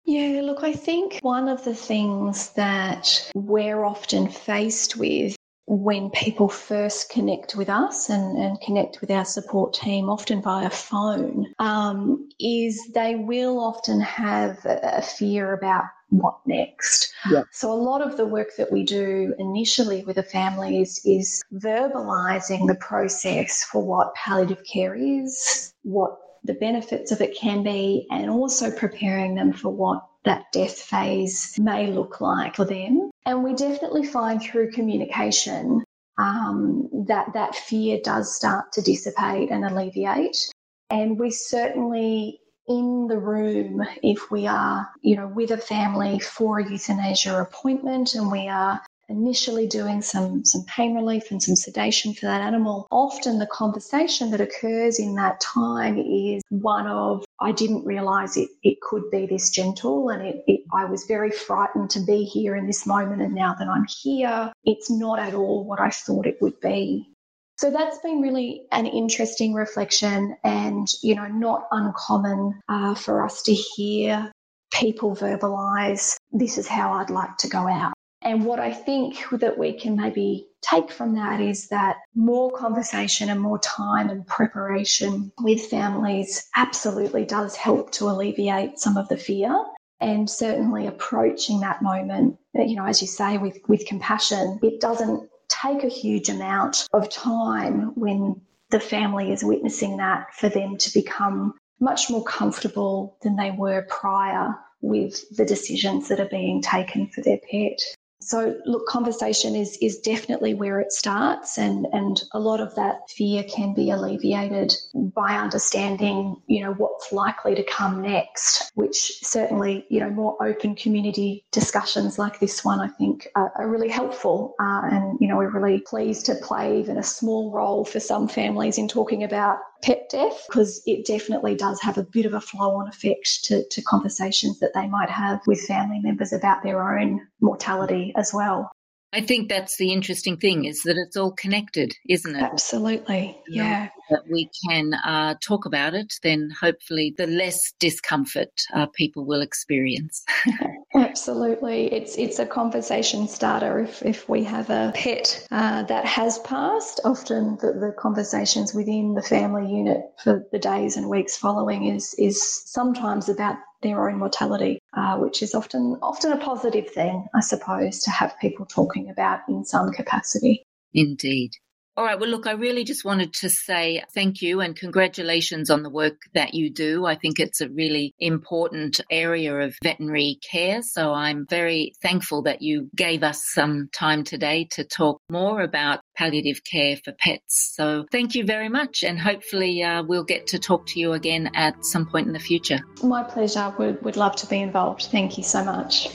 Yeah, 0.06 0.42
look, 0.44 0.64
I 0.64 0.74
think 0.74 1.20
one 1.22 1.48
of 1.48 1.64
the 1.64 1.76
things 1.76 2.50
that 2.52 3.32
we're 3.36 3.84
often 3.84 4.28
faced 4.28 4.98
with 4.98 5.36
when 5.66 6.10
people 6.10 6.50
first 6.50 7.10
connect 7.10 7.56
with 7.56 7.70
us 7.70 8.10
and, 8.10 8.38
and 8.38 8.60
connect 8.62 9.00
with 9.00 9.10
our 9.10 9.24
support 9.24 9.74
team, 9.74 10.10
often 10.10 10.42
via 10.42 10.70
phone, 10.70 11.48
um, 11.60 12.28
is 12.40 12.92
they 12.94 13.16
will 13.16 13.60
often 13.60 14.02
have 14.02 14.64
a, 14.66 14.98
a 14.98 15.02
fear 15.02 15.54
about 15.54 15.86
what 16.10 16.36
next. 16.46 17.12
Yeah. 17.32 17.44
So 17.52 17.72
a 17.72 17.76
lot 17.76 18.02
of 18.02 18.18
the 18.18 18.26
work 18.26 18.50
that 18.58 18.72
we 18.72 18.84
do 18.84 19.34
initially 19.40 20.04
with 20.04 20.18
the 20.18 20.24
families 20.24 21.02
is 21.06 21.42
verbalizing 21.54 22.68
the 22.68 22.76
process 22.76 23.64
for 23.64 23.84
what 23.84 24.14
palliative 24.16 24.64
care 24.72 24.96
is, 24.96 25.74
what 25.84 26.18
the 26.44 26.54
benefits 26.54 27.12
of 27.12 27.22
it 27.22 27.38
can 27.38 27.64
be, 27.64 28.08
and 28.12 28.30
also 28.30 28.72
preparing 28.72 29.36
them 29.36 29.54
for 29.54 29.70
what 29.70 30.06
that 30.26 30.52
death 30.52 30.80
phase 30.80 31.58
may 31.60 31.88
look 31.88 32.22
like 32.22 32.56
for 32.56 32.66
them. 32.66 33.10
And 33.26 33.44
we 33.44 33.54
definitely 33.54 34.06
find 34.06 34.42
through 34.42 34.72
communication 34.72 35.84
um, 36.18 36.90
that 37.08 37.34
that 37.34 37.56
fear 37.56 38.00
does 38.04 38.36
start 38.36 38.72
to 38.74 38.82
dissipate 38.82 39.52
and 39.52 39.66
alleviate. 39.66 40.50
And 40.90 41.20
we 41.20 41.32
certainly 41.32 42.40
in 42.68 43.08
the 43.08 43.18
room 43.18 43.84
if 44.02 44.32
we 44.32 44.48
are, 44.48 44.90
you 45.02 45.16
know, 45.16 45.28
with 45.28 45.52
a 45.52 45.58
family 45.58 46.20
for 46.20 46.60
a 46.60 46.72
euthanasia 46.72 47.42
appointment 47.42 48.16
and 48.16 48.32
we 48.32 48.48
are 48.48 48.82
initially 49.10 49.68
doing 49.68 50.02
some, 50.02 50.46
some 50.46 50.64
pain 50.66 50.96
relief 50.96 51.32
and 51.32 51.42
some 51.42 51.56
sedation 51.56 52.14
for 52.14 52.26
that 52.26 52.42
animal, 52.42 52.88
often 52.92 53.40
the 53.40 53.48
conversation 53.48 54.32
that 54.32 54.42
occurs 54.42 55.00
in 55.00 55.16
that 55.16 55.40
time 55.42 55.98
is 55.98 56.42
one 56.50 56.88
of, 56.88 57.26
I 57.40 57.52
didn't 57.52 57.86
realize 57.86 58.38
it, 58.38 58.50
it 58.64 58.82
could 58.82 59.10
be 59.12 59.26
this 59.26 59.50
gentle 59.50 60.10
and 60.10 60.22
it, 60.26 60.44
it, 60.48 60.62
I 60.74 60.86
was 60.86 61.06
very 61.06 61.32
frightened 61.32 61.90
to 61.92 62.00
be 62.00 62.24
here 62.24 62.56
in 62.56 62.68
this 62.68 62.86
moment. 62.86 63.22
And 63.22 63.36
now 63.36 63.56
that 63.58 63.68
I'm 63.68 63.86
here, 63.86 64.52
it's 64.64 64.90
not 64.90 65.20
at 65.20 65.34
all 65.34 65.66
what 65.66 65.80
I 65.80 65.90
thought 65.90 66.26
it 66.26 66.42
would 66.42 66.60
be. 66.60 67.10
So 67.58 67.70
that's 67.70 68.00
been 68.00 68.22
really 68.22 68.66
an 68.72 68.88
interesting 68.88 69.54
reflection 69.54 70.36
and, 70.44 70.88
you 71.02 71.16
know, 71.16 71.28
not 71.28 71.68
uncommon 71.72 72.60
uh, 72.68 72.96
for 72.96 73.24
us 73.24 73.44
to 73.44 73.54
hear 73.54 74.32
people 74.74 75.16
verbalize, 75.16 76.18
this 76.32 76.58
is 76.58 76.68
how 76.68 76.94
I'd 76.94 77.10
like 77.10 77.38
to 77.38 77.48
go 77.48 77.68
out. 77.68 77.94
And 78.24 78.46
what 78.46 78.60
I 78.60 78.72
think 78.72 79.18
that 79.32 79.58
we 79.58 79.74
can 79.74 79.98
maybe 79.98 80.48
take 80.62 80.92
from 80.92 81.16
that 81.16 81.42
is 81.42 81.68
that 81.68 81.98
more 82.16 82.52
conversation 82.52 83.30
and 83.30 83.40
more 83.40 83.60
time 83.60 84.10
and 84.10 84.26
preparation 84.26 85.32
with 85.42 85.66
families 85.66 86.50
absolutely 86.56 87.26
does 87.26 87.58
help 87.58 87.92
to 87.94 88.06
alleviate 88.10 88.80
some 88.80 88.96
of 88.96 89.10
the 89.10 89.18
fear. 89.18 89.54
And 90.00 90.30
certainly 90.30 90.88
approaching 90.88 91.60
that 91.60 91.82
moment, 91.82 92.38
you 92.54 92.76
know, 92.76 92.86
as 92.86 93.02
you 93.02 93.08
say, 93.08 93.38
with, 93.38 93.58
with 93.68 93.86
compassion, 93.86 94.60
it 94.64 94.80
doesn't 94.80 95.30
take 95.50 95.84
a 95.84 95.90
huge 95.90 96.30
amount 96.30 96.88
of 96.94 97.10
time 97.10 97.92
when 97.96 98.42
the 98.70 98.80
family 98.80 99.32
is 99.32 99.44
witnessing 99.44 99.98
that 99.98 100.34
for 100.34 100.50
them 100.50 100.78
to 100.78 100.94
become 100.94 101.54
much 101.80 102.10
more 102.10 102.24
comfortable 102.24 103.18
than 103.22 103.36
they 103.36 103.52
were 103.52 103.86
prior 103.90 104.56
with 104.82 105.24
the 105.38 105.46
decisions 105.46 106.10
that 106.10 106.20
are 106.20 106.30
being 106.30 106.62
taken 106.62 107.08
for 107.08 107.22
their 107.22 107.40
pet. 107.50 107.80
So, 108.26 108.56
look, 108.66 108.88
conversation 108.88 109.56
is 109.56 109.78
is 109.82 110.00
definitely 110.00 110.54
where 110.54 110.80
it 110.80 110.92
starts, 110.92 111.58
and 111.58 111.88
and 111.92 112.22
a 112.32 112.40
lot 112.40 112.60
of 112.60 112.74
that 112.76 113.10
fear 113.10 113.44
can 113.44 113.74
be 113.74 113.92
alleviated 113.92 114.74
by 114.94 115.36
understanding, 115.36 116.38
you 116.48 116.64
know, 116.64 116.74
what's 116.74 117.12
likely 117.12 117.56
to 117.56 117.64
come 117.64 118.02
next. 118.02 118.72
Which 118.76 119.20
certainly, 119.22 119.86
you 119.90 120.00
know, 120.00 120.10
more 120.10 120.38
open 120.42 120.76
community 120.76 121.46
discussions 121.52 122.18
like 122.18 122.40
this 122.40 122.64
one, 122.64 122.80
I 122.80 122.88
think, 122.88 123.28
are, 123.36 123.52
are 123.58 123.70
really 123.70 123.90
helpful. 123.90 124.56
Uh, 124.60 124.82
and 124.92 125.18
you 125.20 125.28
know, 125.28 125.38
we're 125.38 125.50
really 125.50 125.80
pleased 125.80 126.26
to 126.28 126.36
play 126.36 126.80
even 126.80 126.98
a 126.98 127.04
small 127.04 127.52
role 127.52 127.86
for 127.86 128.00
some 128.00 128.28
families 128.28 128.78
in 128.78 128.88
talking 128.88 129.24
about 129.24 129.58
pet 129.84 130.10
death 130.10 130.46
because 130.48 130.82
it 130.86 131.06
definitely 131.06 131.56
does 131.56 131.82
have 131.82 131.98
a 131.98 132.04
bit 132.04 132.26
of 132.26 132.34
a 132.34 132.40
flow 132.40 132.78
on 132.78 132.88
effect 132.88 133.44
to, 133.44 133.68
to 133.70 133.82
conversations 133.82 134.60
that 134.60 134.74
they 134.74 134.88
might 134.88 135.10
have 135.10 135.42
with 135.46 135.60
family 135.62 136.00
members 136.00 136.32
about 136.32 136.64
their 136.64 136.98
own 136.98 137.20
mortality 137.42 138.13
as 138.16 138.34
well. 138.34 138.70
I 139.14 139.22
think 139.22 139.48
that's 139.48 139.78
the 139.78 139.94
interesting 139.94 140.38
thing 140.38 140.66
is 140.66 140.82
that 140.84 140.98
it's 140.98 141.16
all 141.16 141.32
connected, 141.32 141.94
isn't 142.10 142.36
it? 142.36 142.42
Absolutely. 142.42 143.38
Yeah. 143.48 143.90
That 144.10 144.24
we 144.30 144.50
can 144.68 144.96
uh, 144.96 145.36
talk 145.40 145.68
about 145.68 145.94
it, 145.94 146.16
then 146.24 146.50
hopefully 146.60 147.14
the 147.16 147.28
less 147.28 147.74
discomfort 147.80 148.50
uh, 148.74 148.88
people 148.88 149.24
will 149.24 149.42
experience. 149.42 150.24
Absolutely. 150.96 151.94
It's 151.94 152.18
it's 152.18 152.40
a 152.40 152.46
conversation 152.46 153.28
starter 153.28 153.80
if, 153.80 154.04
if 154.04 154.28
we 154.28 154.44
have 154.46 154.72
a 154.72 154.92
pet 154.96 155.48
uh, 155.52 155.84
that 155.84 156.06
has 156.06 156.40
passed. 156.40 157.00
Often 157.06 157.58
the, 157.62 157.74
the 157.74 157.94
conversations 158.00 158.74
within 158.74 159.14
the 159.14 159.22
family 159.22 159.72
unit 159.72 160.02
for 160.24 160.44
the 160.52 160.60
days 160.60 160.98
and 160.98 161.08
weeks 161.08 161.38
following 161.38 161.86
is 161.86 162.16
is 162.18 162.64
sometimes 162.66 163.30
about 163.30 163.58
their 163.84 164.10
own 164.10 164.18
mortality, 164.18 164.80
uh, 164.98 165.18
which 165.18 165.44
is 165.44 165.54
often 165.54 165.98
often 166.02 166.32
a 166.32 166.38
positive 166.38 166.90
thing, 166.90 167.28
I 167.36 167.42
suppose, 167.42 168.02
to 168.04 168.12
have 168.12 168.40
people 168.40 168.66
talking 168.66 169.10
about 169.10 169.42
in 169.48 169.64
some 169.66 169.92
capacity. 169.92 170.64
Indeed. 170.94 171.52
All 171.96 172.04
right. 172.04 172.20
Well, 172.20 172.30
look, 172.30 172.48
I 172.48 172.54
really 172.54 172.84
just 172.86 173.06
wanted 173.06 173.34
to 173.34 173.50
say 173.52 174.04
thank 174.16 174.42
you 174.42 174.62
and 174.62 174.76
congratulations 174.76 175.70
on 175.70 175.84
the 175.84 175.92
work 175.92 176.16
that 176.34 176.56
you 176.56 176.72
do. 176.72 177.06
I 177.06 177.14
think 177.14 177.40
it's 177.40 177.62
a 177.62 177.70
really 177.70 178.16
important 178.18 179.00
area 179.12 179.56
of 179.60 179.76
veterinary 179.84 180.40
care. 180.50 180.82
So 180.82 181.14
I'm 181.14 181.46
very 181.48 181.94
thankful 182.02 182.42
that 182.44 182.64
you 182.64 182.90
gave 182.96 183.22
us 183.22 183.44
some 183.54 183.90
time 183.94 184.24
today 184.24 184.68
to 184.72 184.84
talk 184.84 185.22
more 185.30 185.62
about 185.62 186.00
palliative 186.18 186.62
care 186.64 186.98
for 186.98 187.14
pets. 187.14 187.74
So 187.76 188.06
thank 188.12 188.34
you 188.34 188.44
very 188.44 188.70
much. 188.70 189.04
And 189.04 189.20
hopefully 189.20 189.84
uh, 189.84 190.02
we'll 190.02 190.24
get 190.24 190.48
to 190.48 190.58
talk 190.58 190.88
to 190.88 191.00
you 191.00 191.14
again 191.14 191.52
at 191.54 191.86
some 191.86 192.08
point 192.08 192.26
in 192.26 192.34
the 192.34 192.40
future. 192.40 192.80
My 193.04 193.22
pleasure. 193.22 193.72
Would 193.78 194.18
love 194.18 194.36
to 194.38 194.48
be 194.48 194.62
involved. 194.62 195.04
Thank 195.12 195.38
you 195.38 195.44
so 195.44 195.64
much. 195.64 196.10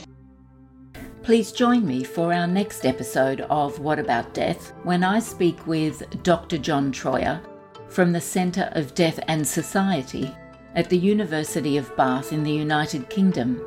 Please 1.29 1.51
join 1.51 1.85
me 1.85 2.03
for 2.03 2.33
our 2.33 2.47
next 2.47 2.87
episode 2.87 3.41
of 3.51 3.77
What 3.77 3.99
About 3.99 4.33
Death 4.33 4.73
when 4.81 5.03
I 5.03 5.19
speak 5.19 5.67
with 5.67 6.23
Dr. 6.23 6.57
John 6.57 6.91
Troyer 6.91 7.39
from 7.87 8.11
the 8.11 8.19
Centre 8.19 8.71
of 8.71 8.95
Death 8.95 9.19
and 9.27 9.47
Society 9.47 10.35
at 10.73 10.89
the 10.89 10.97
University 10.97 11.77
of 11.77 11.95
Bath 11.95 12.33
in 12.33 12.41
the 12.41 12.51
United 12.51 13.11
Kingdom. 13.11 13.61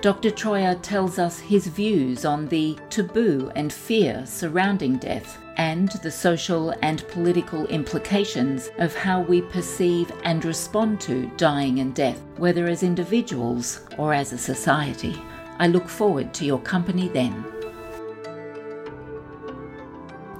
Dr. 0.00 0.30
Troyer 0.30 0.80
tells 0.80 1.18
us 1.18 1.38
his 1.38 1.66
views 1.66 2.24
on 2.24 2.48
the 2.48 2.78
taboo 2.88 3.52
and 3.54 3.70
fear 3.70 4.24
surrounding 4.24 4.96
death 4.96 5.36
and 5.58 5.90
the 6.02 6.10
social 6.10 6.70
and 6.80 7.06
political 7.08 7.66
implications 7.66 8.70
of 8.78 8.94
how 8.94 9.20
we 9.20 9.42
perceive 9.42 10.10
and 10.22 10.42
respond 10.46 11.02
to 11.02 11.30
dying 11.36 11.80
and 11.80 11.94
death, 11.94 12.22
whether 12.38 12.66
as 12.66 12.82
individuals 12.82 13.80
or 13.98 14.14
as 14.14 14.32
a 14.32 14.38
society. 14.38 15.14
I 15.58 15.68
look 15.68 15.88
forward 15.88 16.34
to 16.34 16.44
your 16.44 16.58
company 16.60 17.08
then. 17.08 17.44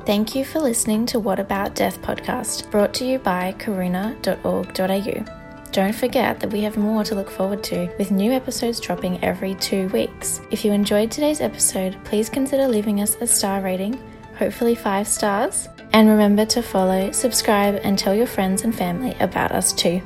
Thank 0.06 0.34
you 0.34 0.44
for 0.44 0.60
listening 0.60 1.06
to 1.06 1.18
What 1.18 1.40
About 1.40 1.74
Death 1.74 2.02
podcast, 2.02 2.70
brought 2.70 2.92
to 2.94 3.06
you 3.06 3.18
by 3.18 3.54
karuna.org.au. 3.58 5.24
Don't 5.72 5.94
forget 5.94 6.38
that 6.40 6.52
we 6.52 6.60
have 6.60 6.76
more 6.76 7.02
to 7.04 7.14
look 7.14 7.30
forward 7.30 7.64
to, 7.64 7.88
with 7.98 8.10
new 8.10 8.30
episodes 8.30 8.78
dropping 8.78 9.22
every 9.24 9.54
two 9.56 9.88
weeks. 9.88 10.40
If 10.50 10.64
you 10.64 10.72
enjoyed 10.72 11.10
today's 11.10 11.40
episode, 11.40 11.96
please 12.04 12.28
consider 12.28 12.68
leaving 12.68 13.00
us 13.00 13.16
a 13.20 13.26
star 13.26 13.60
rating, 13.60 13.98
hopefully 14.36 14.74
five 14.74 15.08
stars, 15.08 15.68
and 15.94 16.08
remember 16.08 16.44
to 16.46 16.62
follow, 16.62 17.10
subscribe, 17.10 17.80
and 17.82 17.98
tell 17.98 18.14
your 18.14 18.26
friends 18.26 18.62
and 18.62 18.74
family 18.74 19.16
about 19.20 19.52
us 19.52 19.72
too. 19.72 20.02